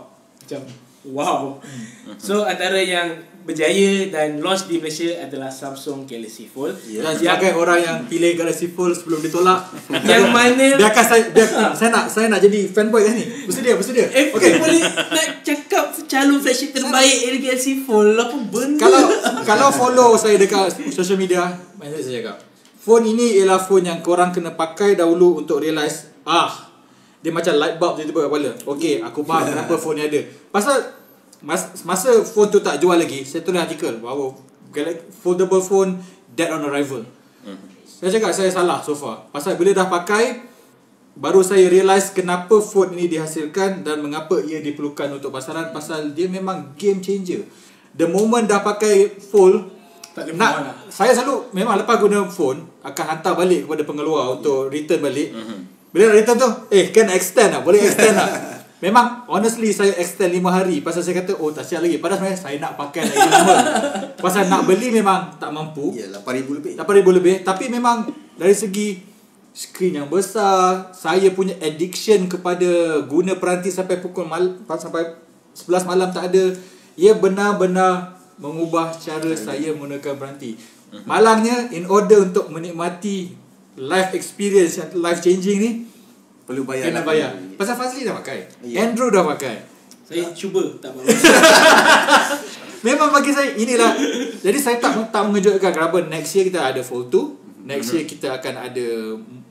[0.44, 0.62] Macam
[1.08, 1.42] wow.
[2.28, 6.78] So antara yang berjaya dan launch di Malaysia adalah Samsung Galaxy Fold.
[6.86, 7.02] Ya.
[7.02, 9.66] Dan Yang, sebagai orang yang pilih Galaxy Fold sebelum ditolak
[10.12, 13.26] yang mana Biarkan saya biar, saya nak saya nak jadi fanboy kat sini.
[13.50, 14.06] Bersedia, bersedia.
[14.14, 14.62] Eh, Okay.
[14.62, 18.78] boleh nak cakap calon flagship terbaik dari Galaxy Fold apa benda?
[18.78, 19.04] kalau
[19.42, 22.51] kalau follow saya dekat social media, macam saya cakap.
[22.82, 26.50] Phone ini ialah phone yang korang kena pakai dahulu untuk realise ah
[27.22, 28.52] dia macam light bulb tiba-tiba kat kepala.
[28.74, 30.22] Okay, aku faham kenapa phone ni ada.
[30.50, 30.82] Pasal
[31.46, 34.34] mas, masa phone tu tak jual lagi, saya tulis artikel bahawa
[35.14, 36.02] foldable phone
[36.34, 37.06] dead on arrival.
[37.86, 39.30] Saya cakap saya salah so far.
[39.30, 40.42] Pasal bila dah pakai
[41.14, 46.26] baru saya realise kenapa phone ini dihasilkan dan mengapa ia diperlukan untuk pasaran pasal dia
[46.26, 47.46] memang game changer.
[47.94, 49.70] The moment dah pakai full
[50.12, 50.76] Tak boleh nak lah.
[50.92, 55.32] saya selalu memang lepas guna phone akan hantar balik kepada pengeluar untuk return balik.
[55.92, 58.30] Bila nak return tu, eh kan extend lah, boleh extend lah.
[58.82, 62.02] Memang honestly saya extend 5 hari pasal saya kata oh tak siap lagi.
[62.02, 63.56] Padahal sebenarnya saya nak pakai lagi lama.
[64.26, 65.94] pasal nak beli memang tak mampu.
[65.94, 66.74] Ya, 8000 lebih.
[66.82, 68.10] 8,000 lebih Tapi memang
[68.42, 69.06] Dari segi
[69.54, 75.14] Screen yang besar Saya punya addiction kepada Guna peranti sampai pukul mal, Sampai
[75.54, 76.58] 11 malam tak ada
[76.98, 80.58] Ia benar-benar Mengubah cara saya menggunakan peranti.
[81.06, 83.32] Malangnya In order untuk menikmati
[83.80, 85.72] Life experience yang life changing ni
[86.44, 87.06] Perlu bayar Kena lah.
[87.08, 87.32] bayar.
[87.56, 88.44] Pasal Fazli dah pakai.
[88.66, 88.84] Ya.
[88.84, 89.62] Andrew dah pakai.
[90.04, 90.92] Saya cuba tak.
[92.88, 93.94] Memang bagi saya inilah.
[94.42, 98.42] Jadi saya tak tak mengejutkan kenapa next year kita ada Fold 2 next year kita
[98.42, 98.88] akan ada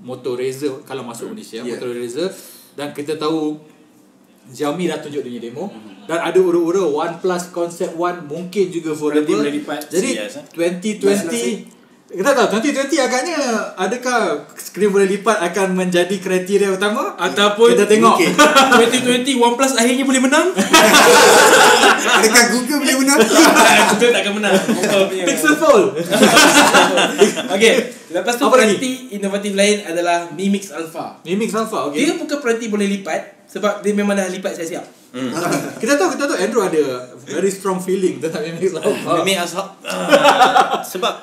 [0.02, 1.78] Moto Razr kalau masuk Malaysia Yeah.
[1.78, 2.28] Moto Razr
[2.74, 3.54] dan kita tahu
[4.50, 5.70] Xiaomi dah tunjuk dia demo
[6.10, 9.94] dan ada ura-ura OnePlus Concept One mungkin juga foldable boleh lipat.
[9.94, 10.42] jadi eh?
[10.58, 11.78] 2020
[12.10, 13.38] kita tahu 2020 agaknya
[13.78, 18.34] adakah skrin boleh lipat akan menjadi kriteria utama Ataupun kita tengok mungkin.
[19.22, 20.50] 2020 OnePlus akhirnya boleh menang.
[22.18, 23.18] Adakah Google boleh menang?
[23.94, 24.54] Google takkan menang.
[24.58, 25.24] Google punya.
[25.30, 25.86] Pixel Fold
[27.54, 27.72] Okay,
[28.10, 28.74] lepas tu Apa lagi?
[28.74, 31.22] peranti inovatif lain adalah Mi Mix Alpha.
[31.22, 32.10] Mi Mix Alpha okay.
[32.10, 35.78] Dia bukan peranti boleh lipat sebab dia memang dah lipat saya siap.
[35.78, 36.82] kita tahu kita tahu Andrew ada
[37.26, 39.20] very strong feeling tentang Mix Alpha.
[39.20, 41.22] Mimi Ashab uh, Sebab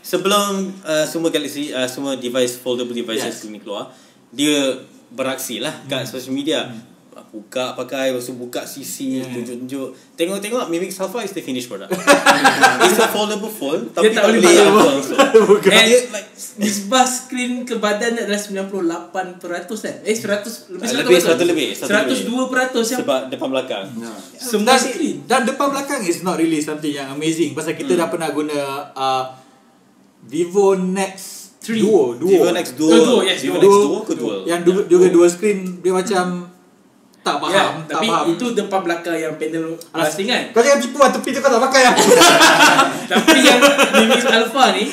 [0.00, 3.52] Sebelum uh, semua Galaxy uh, Semua device Foldable devices Yes.
[3.52, 3.92] ni keluar
[4.30, 6.64] Dia beraksi lah Kat social media
[7.24, 9.26] Buka pakai Lepas tu buka CC Yeah.
[9.28, 9.88] Tunjuk-tunjuk.
[10.14, 11.90] Tengok-tengok Mimix Alpha is the finished product.
[12.84, 14.82] It's a foldable phone Tapi tak boleh boleh apa
[15.50, 15.70] Bukan.
[15.70, 19.14] And dia like- nisbah screen ke badan dia adalah 98%
[19.78, 19.94] kan?
[20.02, 20.14] Eh.
[20.14, 23.84] 100 lebih 100 Ah, lebih, 100 lebih, 102% yang Sebab depan belakang.
[24.34, 25.16] Semua dan, screen.
[25.24, 27.54] dan depan belakang is not really something yang amazing.
[27.54, 28.58] Pasal kita dah pernah guna
[28.92, 29.24] uh,
[30.20, 31.14] Vivo Nex
[31.58, 31.78] Three.
[31.80, 32.26] Duo Duo.
[32.28, 32.88] Vivo Nex Duo.
[32.88, 33.70] Oh, Duo, yes, Vivo Duo.
[33.70, 36.47] Nex Duo ke Dual yang du- juga dua screen dia macam
[37.28, 40.42] tak faham Ya, tak tapi faham itu depan belakang yang panel plastik kan.
[40.50, 41.94] kau jangan tipu lah tepi tu kau tak pakai lah
[43.12, 43.60] tapi yang
[43.92, 44.84] Mi Mix Alpha ni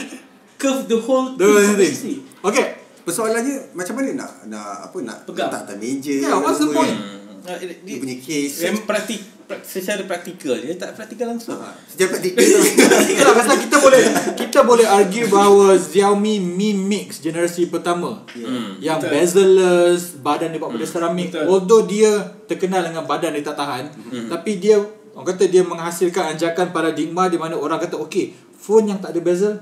[0.56, 1.68] curve the whole thing thing.
[1.72, 2.16] completely.
[2.42, 2.66] okay
[3.06, 5.46] Persoalannya macam mana nak nak apa nak Pegang.
[5.46, 6.16] letak atas meja.
[6.26, 6.90] Yeah, what's the point?
[6.90, 7.25] kan?
[7.46, 8.56] Ah, dia- Dia punya case.
[8.60, 12.60] Yang praktik, prak, secara praktikal Dia tak praktikal langsung Ha, Sejak praktikal tu.
[13.08, 14.04] Itulah pasal kita boleh
[14.36, 18.78] kita boleh argue bahawa Xiaomi Mi Mix generasi pertama Hmm.
[18.80, 19.12] yang Betul.
[19.12, 21.30] bezel-less, badan dia buat pada seramik.
[21.30, 21.46] Betul.
[21.46, 22.12] Although dia
[22.44, 23.86] terkenal dengan badan dia tak tahan,
[24.28, 24.82] tapi dia
[25.12, 29.22] orang kata dia menghasilkan anjakan paradigma di mana orang kata okey, phone yang tak ada
[29.22, 29.54] bezel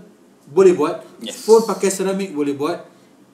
[0.45, 1.39] boleh buat, Yes.
[1.39, 2.92] phone pakai seramik boleh buat.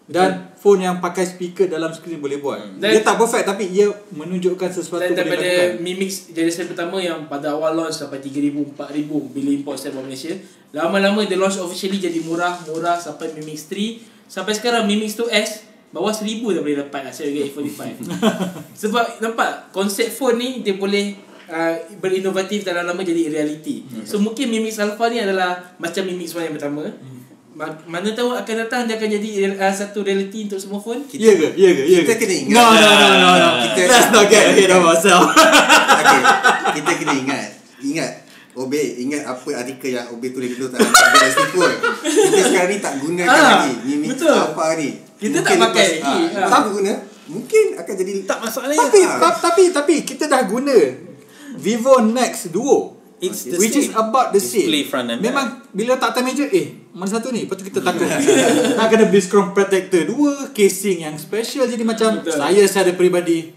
[0.09, 2.81] Dan phone yang pakai speaker dalam skrin boleh buat.
[2.81, 5.85] Dan- dia tak perfect tapi ia menunjukkan sesuatu Dan boleh daripada lakukan.
[5.85, 10.33] Mi Mix generation pertama yang pada awal launch sampai 3000 4000 bila import from Malaysia.
[10.69, 14.01] Lama-lama dia launch officially jadi murah, murah sampai Mi Mix 3.
[14.25, 18.81] Sampai sekarang Mi Mix 2S bawah 1000 dah boleh dapat lah saya harga iPhone 5.
[18.81, 23.85] Sebab nampak konsep phone ni dia boleh uh, berinovatif dan lama jadi reality.
[24.05, 26.89] So mungkin Mi Mix Alpha ni adalah macam Mi Mix 1 yang pertama.
[26.89, 27.28] Ma-
[27.59, 31.03] Mana tahu akan datang dia akan jadi uh, satu reality untuk semua phone.
[31.11, 31.51] Ya ke?
[31.53, 31.83] Ya ke?
[31.83, 32.19] Ya Kita ke?
[32.23, 32.53] kena ingat.
[32.53, 33.49] No, no, no, no, no.
[33.61, 35.35] Kita- Let's not get ahead of ourselves.
[35.99, 36.21] okay.
[36.73, 37.47] Kita kena ingat.
[37.81, 38.11] Ingat.
[38.55, 41.75] Obe, ingat apa artikel yang Obe tulis dulu tak Galaxy Fold.
[42.01, 43.73] Kita sekarang ni tak gunakan Ah, lagi.
[43.85, 44.35] Ni betul.
[44.35, 44.89] apa ni.
[45.15, 46.19] Kita tak pakai lagi.
[46.33, 46.49] Ah, Ah.
[46.49, 46.93] tak guna.
[47.29, 49.15] Mungkin akan jadi Tak masalah tapi, Ah.
[49.17, 50.75] ta- tapi, tapi kita dah guna
[51.55, 52.98] Vivo Next Duo.
[53.19, 53.51] It's Okay.
[53.51, 53.99] the Which is same.
[53.99, 55.25] about the same Display front and back.
[55.25, 58.07] Memang Bila tak atas meja Eh mana satu ni Lepas tu kita takut
[58.79, 62.33] Nak kena beli screen protector Dua Casing yang special Jadi macam Betul.
[62.33, 63.51] Saya secara peribadi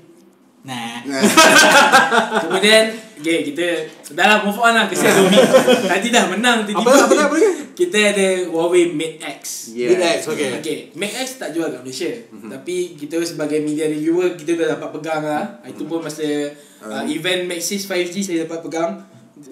[0.62, 1.02] Nah
[2.42, 2.84] Kemudian
[3.16, 3.66] Okay kita
[4.12, 5.38] Dah lah move on lah ke Xiaomi
[5.90, 6.90] Tadi dah menang tiba-tiba.
[6.92, 9.94] Apa apa apa lagi Kita ada Huawei Mate X Yeah.
[9.94, 10.58] Mate X okay.
[10.58, 12.10] Okay Mate X tak jual kat Malaysia
[12.50, 16.26] Tapi kita sebagai media reviewer Kita dah dapat pegang lah Itu pun masa
[16.80, 18.90] uh, Event Maxis 5G Saya dapat pegang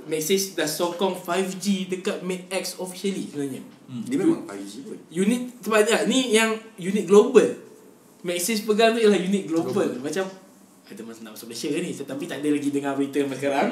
[0.07, 3.63] Maxis dah sokong 5G Dekat Mate X officially sebenarnya.
[4.05, 4.99] Dia memang 5G pun.
[5.09, 7.47] Unit Sebab dia Ni yang unit global.
[8.21, 10.29] Maxis pegang tu ialah unit global, Macam
[10.85, 13.69] Ada masa nak masuk Malaysia ke ni Tapi tak ada lagi dengar berita sampai sekarang.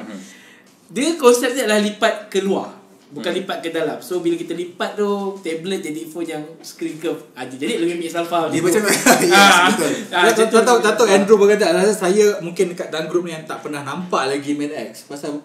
[0.89, 2.67] Dia konsep dia adalah lipat keluar
[3.09, 3.97] Bukan lipat ke dalam.
[3.99, 5.09] So bila kita lipat tu
[5.39, 8.85] Tablet jadi phone yang Screen curve ah, Jadi lebih mix alpha Dia macam
[9.29, 9.65] Ah.
[9.67, 9.91] betul.
[10.09, 13.33] Ah, Tak macam tahu tak tahu Andrew berkata rasa saya mungkin dekat dalam grup ni
[13.33, 15.05] yang tak pernah nampak lagi Mate X.
[15.05, 15.41] Pasal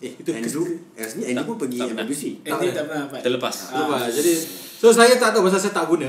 [0.00, 1.92] Eh, Itu Andrew, Andrew, Andrew pun pergi tak.
[1.94, 2.24] MWC.
[2.40, 3.56] Eh, dia tak pernah dapat Terlepas.
[3.68, 3.76] Ah.
[3.78, 3.96] Lupa.
[4.08, 4.32] Jadi
[4.74, 6.08] so saya tak tahu pasal saya tak guna.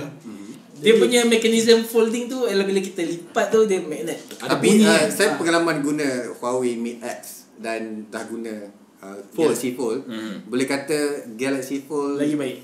[0.81, 4.89] Dia punya mekanisme folding tu Ialah bila kita lipat tu Dia magnet Ada Tapi uh,
[4.89, 5.13] eh.
[5.13, 5.37] saya Ah.
[5.37, 6.01] pengalaman guna
[6.33, 8.49] Huawei Mate X dan dah guna
[8.97, 9.53] uh, Fold.
[9.53, 10.01] Galaxy Fold.
[10.03, 10.49] Mhm.
[10.49, 10.97] Boleh kata
[11.37, 12.57] Galaxy Fold Lagi baik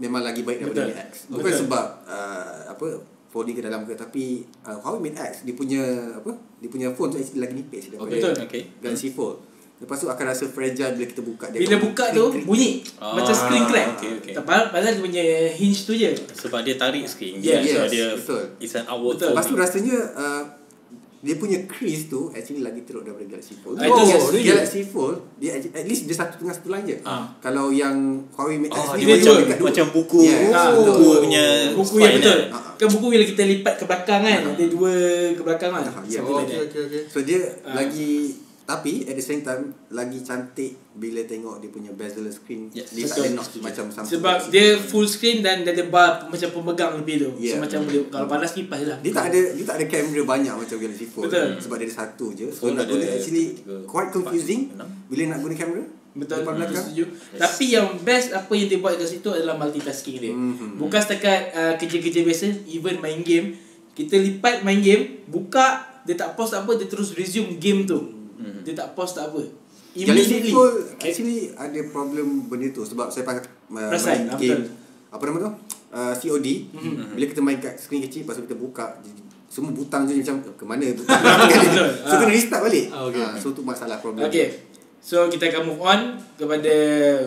[0.00, 0.90] memang lagi baik daripada Betul.
[0.90, 1.12] Mate X.
[1.28, 1.60] Bukan Betul.
[1.62, 2.86] sebab uh, apa
[3.30, 4.24] folding ke dalam ke tapi
[4.66, 5.78] uh, Huawei Mate X dia punya
[6.10, 8.34] apa dia punya phone tu lagi nipis daripada Betul.
[8.50, 8.62] Okay.
[8.82, 9.38] Galaxy Fold.
[9.80, 11.58] Lepas tu akan rasa fragile bila kita buka dia.
[11.58, 12.24] Bila buka tu.
[12.42, 14.32] Bunyi Ah, Macam screen crack okay, okay.
[14.36, 17.32] Padahal padahal dia punya hinge tu je Sebab dia tarik sikit.
[17.38, 18.42] Yes, so yes, dia betul.
[18.58, 19.32] It's an outward Betul.
[19.32, 20.42] Lepas tu rasanya uh,
[21.20, 23.76] dia punya crease tu actually lagi teruk daripada Galaxy Fold.
[23.76, 24.44] Itu Gal- really?
[24.46, 26.96] Galaxy Fold dia at least dia satu tengah satu line je.
[27.02, 27.28] Ah.
[27.38, 27.96] Kalau yang
[28.30, 29.68] Huawei Mate Oh, dia macam dekat dua.
[29.68, 30.20] macam buku.
[30.22, 30.92] Yes, Ah, betul.
[30.94, 32.52] Buku punya Buku yang betul kan.
[32.52, 32.72] Ah.
[32.74, 34.92] Kan buku bila kita lipat ke belakang kan Ada dua
[35.32, 37.02] ke belakang kan Ah, ya, Something Oh, okay, okay, okay.
[37.06, 37.72] So dia Ah.
[37.74, 38.12] lagi
[38.70, 42.94] tapi at the same time lagi cantik bila tengok dia punya bezel screen Yes.
[42.94, 43.26] dia tak Betul.
[43.26, 44.50] ada notch macam Samsung Sebab Galaxy.
[44.54, 47.30] dia full screen dan dia ada bar macam pemegang lebih tu.
[47.42, 47.58] Yeah.
[47.58, 48.98] So macam boleh kalau panas kipas lah.
[49.02, 51.48] dia tak ada dia tak ada kamera banyak macam Galaxy Fold Betul.
[51.58, 54.88] sebab dia ada satu je so Phone nak guna actually tiga, quite confusing empat, enam.
[55.10, 56.36] bila nak guna kamera Betul.
[56.42, 57.04] depan belakang Setuju.
[57.38, 60.34] Tapi yang best apa yang dia buat kat situ adalah multitasking dia.
[60.34, 60.78] Mhm.
[60.78, 63.54] Bukan setakat uh, kerja-kerja biasa, even main game,
[63.94, 68.19] kita lipat main game, buka, dia tak pause tak apa, dia terus resume game tu.
[68.40, 68.60] Mhm.
[68.62, 69.40] Dia tak pause tak apa.
[69.92, 70.48] Immediately.
[70.48, 74.70] Fold actually ada problem benda tu sebab saya pakai uh, Perasan, main ah, game betul.
[75.10, 75.50] apa nama tu
[75.90, 77.04] uh, COD Mhm.
[77.12, 78.86] bila kita main kat screen kecil lepas tu kita buka
[79.46, 81.10] semua butang je macam ke mana butang
[81.50, 81.90] Betul.
[82.00, 83.18] so kena restart balik Ah, okay.
[83.20, 84.69] Ah, so tu masalah problem Okay.
[85.00, 86.00] So kita akan move on
[86.36, 86.72] kepada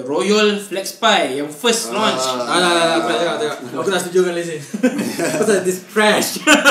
[0.05, 2.05] Royal Flex Pi yang first Ah.
[2.05, 2.21] launch.
[2.21, 3.57] Ah, lah, lah, lah, aku nak cakap, cakap.
[3.73, 4.59] Aku tak setuju dengan Lesen.
[5.41, 6.29] Pasal this trash.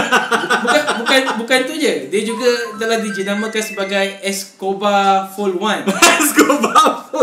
[0.63, 2.07] bukan bukan bukan tu je.
[2.07, 2.49] Dia juga
[2.79, 5.91] telah dijenamakan sebagai Escobar Fold 1.
[5.91, 7.21] Let's go Bafo.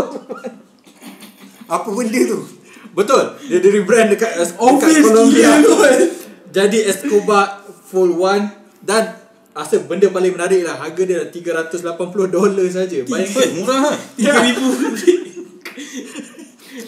[1.70, 2.40] apa benda tu
[2.90, 3.22] Betul.
[3.46, 5.50] Dia di rebrand dekat dekat Obvious Colombia.
[6.50, 8.44] Jadi Escobar Full One
[8.82, 9.19] dan
[9.60, 12.98] rasa benda paling menarik lah harga dia dah 380 dolar saja.
[13.04, 13.92] Bayangkan Murah.
[14.16, 14.68] Tiga ribu.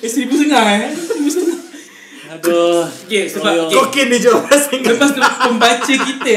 [0.01, 0.91] Eh seribu setengah eh.
[0.97, 1.61] Seribu setengah.
[2.33, 2.89] Aduh.
[3.05, 3.77] Okay sebab okay.
[3.77, 6.37] kokin dia jual pasal Lepas tu pembaca kita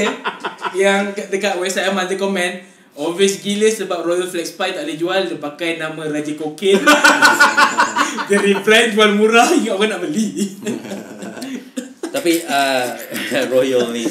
[0.75, 2.67] yang kat- dekat website Amal dia komen
[2.99, 6.83] Obvious gila sebab Royal Flex Pie tak boleh jual Dia pakai nama Raja Kokain
[8.27, 10.51] Dia rebrand jual murah Ingat orang nak beli
[12.11, 12.85] Tapi uh,
[13.55, 14.03] Royal ni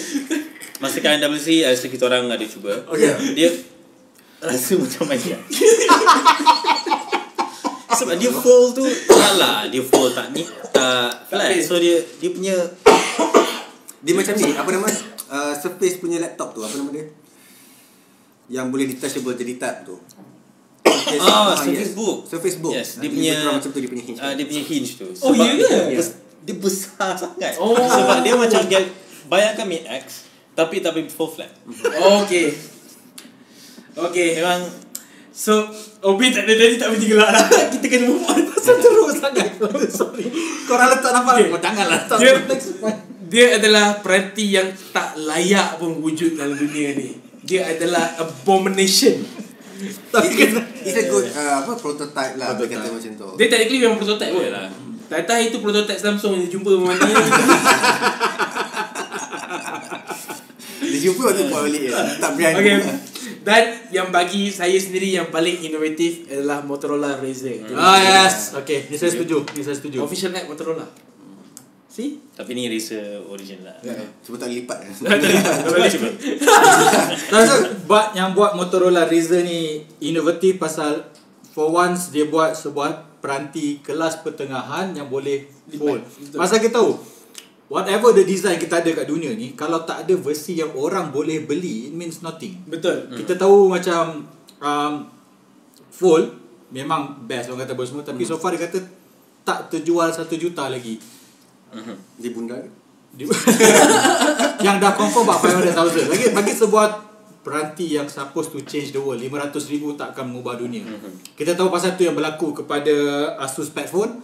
[0.85, 2.73] Masa kat NWC Rasa kita orang ada cuba.
[2.87, 3.09] Okay.
[3.33, 3.49] Dia
[4.39, 5.39] Rasa macam macam
[7.91, 11.57] Sebab dia fold tu Salah Dia fold tak ni Tak flat.
[11.61, 12.55] So dia Dia punya
[14.05, 14.85] dia macam ni apa nama
[15.33, 17.09] uh, surface punya laptop tu apa nama dia?
[18.53, 19.97] Yang boleh detachable jadi tab tu.
[20.85, 22.29] Surface- Ah, ah, Surface Book.
[22.29, 22.77] Surface Book.
[22.77, 25.09] Yes, Ah, dia punya macam tu dia punya hinge uh, Dia punya hinge tu.
[25.25, 25.97] Oh, ya ke?
[25.97, 27.57] bes- Dia besar sangat.
[27.57, 27.73] Oh.
[27.73, 28.85] Sebab dia macam gal,
[29.25, 30.24] bayangkan Mate X
[30.55, 31.51] tapi tapi full flat.
[32.23, 32.55] Okay.
[33.95, 34.29] Okay.
[34.39, 34.65] Memang
[35.35, 35.67] So,
[36.01, 37.43] Obi tak ada tadi tak berhenti gelak lah.
[37.75, 38.39] Kita kena move on.
[38.55, 39.51] Pasal teruk sangat
[39.91, 40.31] Sorry
[40.63, 41.51] Korang letak nampak Okay.
[41.51, 42.39] Oh janganlah letak Dia-
[42.79, 42.99] point.
[43.25, 47.19] Dia adalah peranti yang tak layak pun wujud dalam dunia ni.
[47.43, 49.27] Dia adalah abomination.
[50.09, 52.79] Tapi kena It's a good uh, apa prototype lah Prototype.
[52.79, 53.29] kata macam tu.
[53.35, 54.45] Dia technically memang prototype pun.
[54.45, 54.71] Yalah.
[55.05, 57.03] Tak tahu itu prototype Samsung yang dia jumpa mana.
[61.05, 61.93] Jumpa waktu buat balik je.
[62.21, 62.57] Tak berani.
[62.57, 62.77] okay.
[63.45, 67.69] Dan yang bagi saya sendiri yang paling inovatif adalah Motorola Razr.
[67.77, 70.89] Ah yes Okay Ni saya setuju Ni saya setuju Official app Motorola.
[71.93, 72.19] See?
[72.35, 73.79] tapi ni Razer origin lah.
[74.27, 74.83] Sebab tak lipat.
[77.31, 77.55] Rasa
[77.87, 81.07] buat yang buat Motorola Razr ni inovatif pasal
[81.55, 85.47] for once dia buat sebuah peranti kelas pertengahan yang boleh
[85.79, 86.03] fold.
[86.35, 86.99] Pasal kita tahu
[87.67, 91.43] whatever the design kita ada kat dunia ni kalau tak ada versi yang orang boleh
[91.43, 92.61] beli it means nothing.
[92.69, 93.09] Betul.
[93.13, 94.95] Kita tahu macam um,
[95.89, 96.27] fold
[96.69, 98.79] memang best orang kata semua tapi so far dia kata
[99.45, 100.97] tak terjual 1 juta lagi.
[102.17, 102.57] Di bunda.
[103.15, 103.29] Di-
[104.67, 106.87] yang dah confirm about 500,000 lagi bagi sebuah
[107.45, 110.81] peranti yang supposed to change the world 500 ribu tak akan mengubah dunia
[111.37, 112.91] kita tahu pasal tu yang berlaku kepada
[113.39, 114.19] Asus Padfone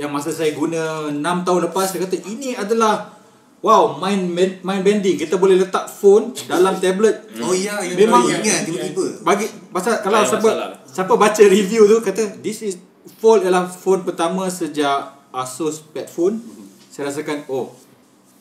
[0.00, 3.12] yang masa saya guna 6 tahun lepas saya kata ini adalah
[3.60, 4.32] wow mind
[4.64, 5.20] mind bending.
[5.20, 7.20] Kita boleh letak phone dalam tablet.
[7.44, 9.20] Oh ya, yang Memang- ingat tiba-tiba.
[9.20, 10.68] bagi pasal kalau siapa masalah.
[10.82, 12.80] siapa baca review tu kata this is
[13.20, 16.40] fold adalah phone pertama sejak Asus Padfone
[16.88, 17.70] saya rasakan oh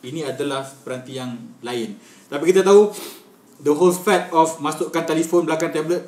[0.01, 1.99] ini adalah peranti yang lain.
[2.26, 2.88] Tapi kita tahu
[3.60, 6.07] the whole fact of masukkan telefon belakang tablet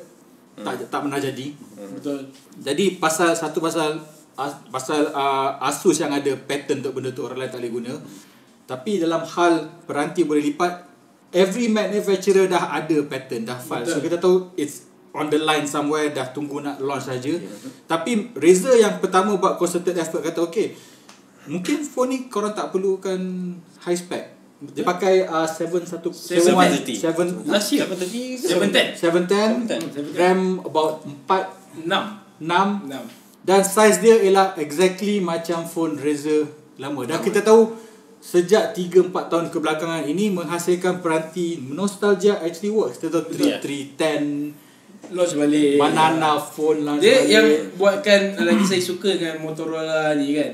[0.56, 1.52] tak tak pernah jadi.
[1.92, 2.32] Betul.
[2.56, 4.00] jadi pasal satu pasal
[4.38, 7.92] as- pasal uh, Asus yang ada pattern untuk benda tu orang lain tak boleh guna
[8.64, 10.88] tapi dalam hal peranti boleh lipat
[11.34, 14.04] every manufacturer dah ada pattern dah file so Betul.
[14.08, 17.36] kita tahu it's on the line somewhere dah tunggu nak launch saja
[17.84, 20.72] tapi Razer yang pertama buat concerted effort kata okay
[21.50, 23.18] mungkin phone ni korang tak perlukan
[23.84, 27.02] high spec dia pakai uh, 71 730.
[27.02, 27.82] 7 Last year.
[27.82, 28.38] Siapa tadi?
[28.38, 29.66] 710.
[29.66, 31.90] 710 RAM about 4 6.
[32.46, 33.21] 6 6.
[33.42, 36.46] Dan size dia ialah exactly macam phone Razer
[36.78, 37.02] lama.
[37.02, 37.74] Dan kita tahu
[38.22, 43.02] sejak 3 4 tahun kebelakangan ini menghasilkan peranti nostalgia actually works.
[43.02, 43.58] Kita tahu Betul.
[43.58, 44.62] 310
[45.10, 45.82] Launch balik.
[45.82, 50.52] banana phone lah Dia yang buatkan lagi saya suka dengan Motorola ni kan.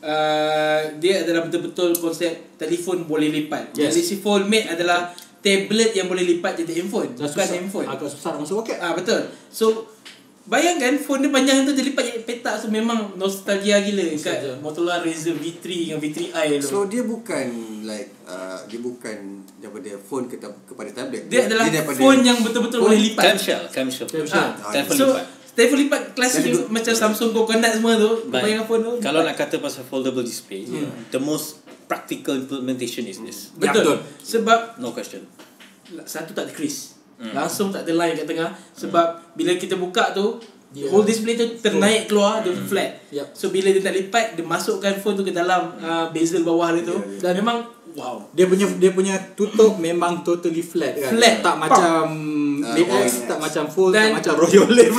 [0.00, 3.76] Uh, dia adalah betul-betul konsep telefon boleh lipat.
[3.76, 3.92] Yes.
[3.92, 5.12] Galaxy Fold Mate adalah
[5.44, 7.86] tablet yang boleh lipat jadi handphone, Dah bukan susah, handphone.
[7.88, 8.80] Agak susah masuk poket.
[8.80, 9.28] Ah betul.
[9.52, 9.84] So
[10.42, 14.52] bayangkan phone dia panjang tu dia lipat jadi petak tu memang nostalgia gila kat Nostalgia.
[14.58, 16.66] Motorola Razr V3 dengan V3i tu.
[16.66, 17.46] So dia bukan
[17.82, 19.16] like uh, dia bukan
[19.56, 21.28] daripada phone ke kepada tablet.
[21.28, 23.24] dia adalah daripada phone yang betul-betul boleh lipat.
[23.26, 24.08] Camshell, camshell.
[24.08, 24.48] Camshell.
[24.56, 25.24] Ah, Telefon so lipat.
[25.50, 28.10] telefon lipat klasik Dan dia- macam Samsung Coconut semua tu.
[28.26, 28.92] Bayangkan phone tu.
[28.98, 29.28] Kalau lipat.
[29.28, 30.64] nak kata pasal foldable display,
[31.10, 33.38] the most practical implementation is this.
[33.54, 33.82] Ya, betul.
[33.82, 33.96] betul.
[34.22, 35.26] Sebab No question.
[36.00, 36.99] satu tak ada crease.
[37.22, 40.40] Langsung tak ada line kat tengah sebab bila kita buka tu
[40.70, 43.02] Dia- whole display tu ternaik keluar dia flat.
[43.10, 43.28] Yup.
[43.32, 46.82] So bila dia tak lipat dia masukkan phone tu ke dalam uh, bezel bawah dia
[46.82, 48.22] tu Ya, dan memang wow.
[48.30, 51.10] Dia punya dia punya tutup memang totally flat kan.
[51.12, 51.34] Flat.
[51.40, 51.62] Tak Pop.
[51.62, 52.04] macam
[52.60, 53.14] Ah, Mate oh, X, yes.
[53.24, 54.92] tak macam full, Dan- tak macam Royal Few, Live.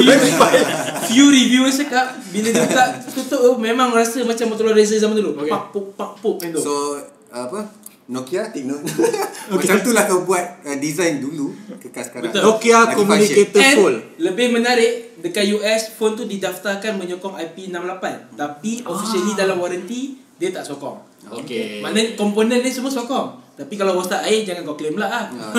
[1.06, 5.38] few reviewers cakap bila dia buka tutup tu memang rasa macam Motorola Razr zaman dulu.
[5.38, 5.50] Okay.
[5.50, 6.12] Pak puk pak
[6.52, 6.58] tu.
[6.60, 6.98] So
[7.30, 7.64] apa
[8.10, 8.82] Nokia take note
[9.54, 12.42] Macam tu lah kau buat uh, design dulu Kekal sekarang Betul.
[12.42, 13.96] Nokia Lagi Communicator And Full.
[14.18, 20.66] lebih menarik dekat US phone tu didaftarkan menyokong IP68 tapi officially dalam warranty dia tak
[20.66, 20.98] sokong.
[21.46, 21.86] Okay.
[21.86, 23.38] Maknanya komponen dia semua sokong.
[23.54, 25.30] Tapi kalau rosak air jangan kau claim lah ah.
[25.30, 25.54] Ah.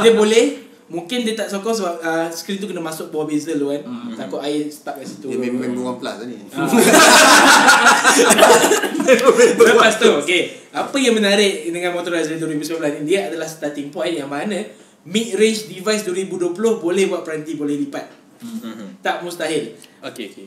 [0.04, 3.74] dia boleh Mungkin dia tak sokong sebab uh, skrin tu kena masuk bawah bezel tu
[3.74, 3.82] kan.
[3.82, 4.14] Hmm.
[4.14, 5.34] Takut air stuck kat situ.
[5.34, 6.62] Dia member member OnePlus lah ni Ah.
[9.06, 10.66] Lepas tu, okay.
[10.74, 14.60] Apa yang menarik dengan Motorola Razr 2019 ni, dia adalah starting point yang mana
[15.06, 16.52] mid-range device 2020
[16.82, 18.06] boleh buat peranti boleh lipat.
[18.42, 19.00] Mhm.
[19.00, 19.72] Tak mustahil.
[20.02, 20.46] Okay, okay.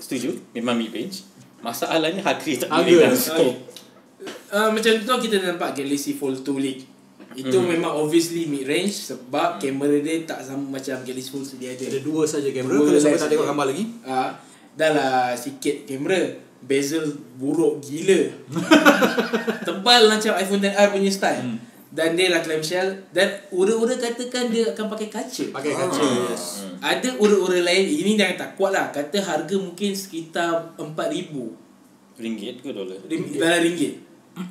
[0.00, 0.34] Setuju.
[0.56, 1.22] Memang mid-range.
[1.60, 3.36] Masalahnya harga tak boleh langsung.
[3.36, 3.52] Okay.
[4.50, 6.78] Uh, macam tu kita nampak Galaxy Fold 2 leak.
[7.36, 7.68] Itu Mhm.
[7.76, 11.84] memang obviously mid-range sebab kamera dia tak sama macam Galaxy Fold sedia ada.
[11.84, 13.84] Ada dua saja kamera kalau lens tak tengok gambar lagi.
[14.08, 14.30] Ah,
[14.72, 16.45] dah lah sikit kamera.
[16.64, 17.04] Bezel
[17.36, 18.32] buruk gila.
[19.66, 21.42] Tebal macam iPhone 10R punya style.
[21.42, 21.58] Hmm.
[21.96, 25.44] Dan dia lah clamshell dan ura-ura katakan dia akan pakai kaca.
[25.48, 26.02] Pakai kaca.
[26.02, 26.28] Ah.
[26.28, 26.44] Yes.
[26.82, 28.92] Ada ura-ura lain ini jangan tak kuat lah.
[28.92, 33.00] Kata harga mungkin sekitar 4000 Ringgit ke dolar?
[33.08, 34.00] dalam ringgit.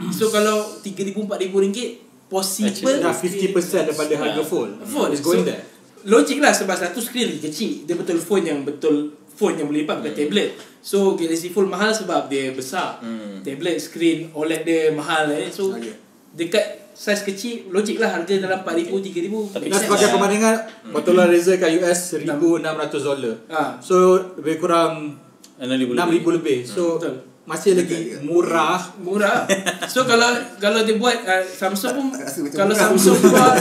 [0.09, 1.89] So kalau 3000 4000 ringgit
[2.25, 3.53] possible Dah 50%
[3.85, 4.49] daripada harga Yeah.
[4.49, 4.71] phone.
[4.81, 5.61] phone It's going so, there.
[6.05, 9.99] Logik lah sebab satu screen kecil Dia betul phone yang betul Phone yang boleh lipat
[9.99, 13.43] bukan tablet So Galaxy Fold mahal sebab dia besar Hmm.
[13.43, 15.51] Tablet screen OLED dia mahal eh.
[15.51, 15.91] So ya.
[16.31, 16.63] dekat
[16.95, 20.55] size kecil Logik lah harga dalam 4,000 3,000 Tapi sebagai perbandingan,
[20.89, 22.63] betul lah Razer kat US 1,600
[22.97, 23.35] dolar.
[23.47, 23.75] Ah.
[23.77, 25.19] So, lebih kurang
[25.59, 26.57] 6,000 6,000 lebih.
[26.63, 27.15] So, Betul.
[27.43, 28.79] masih lagi murah.
[28.97, 29.43] Murah
[29.85, 30.27] So kalau
[30.57, 32.07] kalau dia buat uh, Samsung pun
[32.49, 32.79] Kalau murah.
[32.89, 33.55] Samsung buat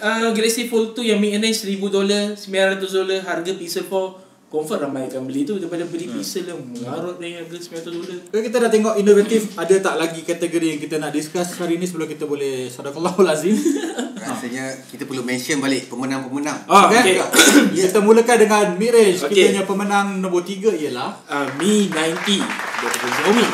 [0.00, 4.88] uh, Galaxy Fold 2 yang mid range 1000 dolar 900 dolar harga Pixel 4 Confirm
[4.88, 8.56] ramai akan beli tu Daripada beli Pixel yang mengarut dengan harga 900 dolar Okay, kita
[8.64, 12.24] dah tengok inovatif ada tak lagi kategori yang kita nak discuss hari ni sebelum kita
[12.24, 13.56] boleh sadaqallahul azim.
[14.24, 16.64] Rasanya kita perlu mention balik pemenang-pemenang.
[16.64, 17.20] Ah, Okay.
[17.20, 17.28] okay.
[17.88, 19.20] kita mulakan dengan mid range.
[19.28, 19.32] Okay.
[19.36, 22.40] Kita punya pemenang nombor 3 ialah uh, Mi 90
[22.78, 23.46] daripada Xiaomi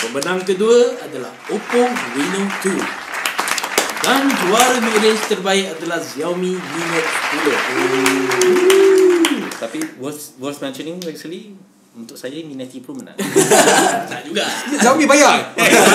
[0.00, 3.10] Pemenang kedua adalah Oppo Reno 2
[4.00, 7.10] dan juara mid range terbaik adalah Xiaomi Mi Note
[8.96, 8.99] 10
[9.60, 11.52] Tapi worth, worth mentioning actually
[11.92, 13.12] Untuk saya Mi 90 Pro menang
[14.10, 14.48] Tak juga
[14.80, 15.52] Xiaomi bayar.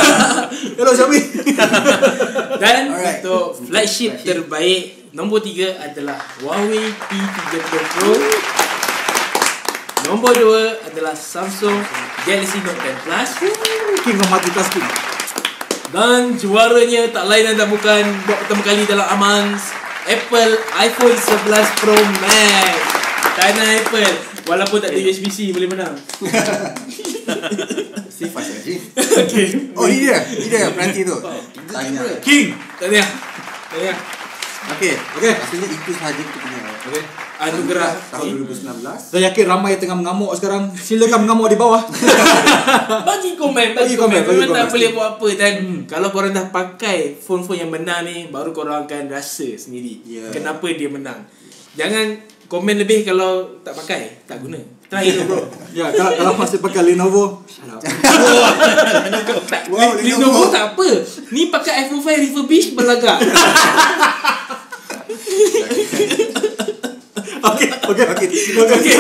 [0.77, 1.17] Hello Xiaomi.
[2.61, 3.25] Dan Alright.
[3.25, 4.45] untuk flagship Flagship.
[4.45, 8.13] terbaik Nombor 3 adalah Huawei P30 Pro
[10.05, 11.81] Nombor 2 adalah Samsung
[12.29, 13.29] Galaxy Note 10 Plus
[14.05, 14.89] King of multitasking.
[15.89, 19.73] Dan juaranya tak lain dan tak bukan Buat pertama kali dalam Amans
[20.05, 22.94] Apple iPhone 11 Pro Max
[23.35, 24.11] Tahniah Apple
[24.47, 25.95] Walaupun tak ada USB-C boleh menang
[28.15, 28.71] Sifat saja.
[28.95, 29.75] okay.
[29.75, 30.15] Oh, ini dia.
[30.23, 31.19] Ini dia peranti tu.
[31.67, 31.99] Tanya.
[32.23, 32.55] King.
[32.79, 33.03] Tahniah
[33.67, 33.97] Tahniah
[34.65, 34.93] Okey.
[35.19, 35.33] Okey.
[35.35, 36.59] Rasanya itu sahaja kita punya.
[36.89, 37.03] Okay.
[37.35, 38.81] Anugerah tahun 2019.
[38.81, 40.73] Saya yakin ramai yang tengah mengamuk sekarang.
[40.73, 41.83] Silakan mengamuk di bawah.
[43.09, 45.53] Bagi komen Bagi Bagi komen, komen bagi Memang tak boleh buat apa Dan
[45.85, 50.33] kalau korang dah pakai Phone-phone yang menang ni Baru korang akan rasa sendiri Ya.
[50.33, 51.29] Kenapa dia menang
[51.77, 55.39] Jangan komen lebih Kalau tak pakai Tak guna Try dulu bro
[55.77, 57.81] ya, kalau, kalau masih pakai Lenovo, shut up.
[59.49, 60.87] tak, Wow, Lenovo tak apa
[61.33, 63.17] Ni pakai iPhone 5 refurbish Belagak
[67.45, 68.05] Okey, okey.
[68.09, 68.27] Okey.
[68.57, 68.95] Okay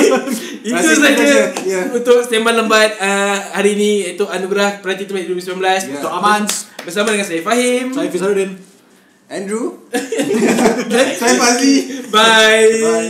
[0.61, 1.41] Itu Terima kasih, saja kasih.
[1.65, 1.81] Ya.
[1.89, 5.97] Untuk sembang lembat uh, Hari ni Itu anugerah Peranti Terbaik 2019 Ya.
[5.97, 8.74] Untuk Amans, Bersama dengan saya Fahim saya Fizaruddin.
[9.25, 9.81] Andrew.
[11.19, 12.05] Saya Fazli.
[12.13, 13.09] Bye, Bye.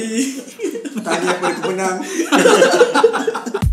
[1.04, 1.98] Tanya kepada pemenang.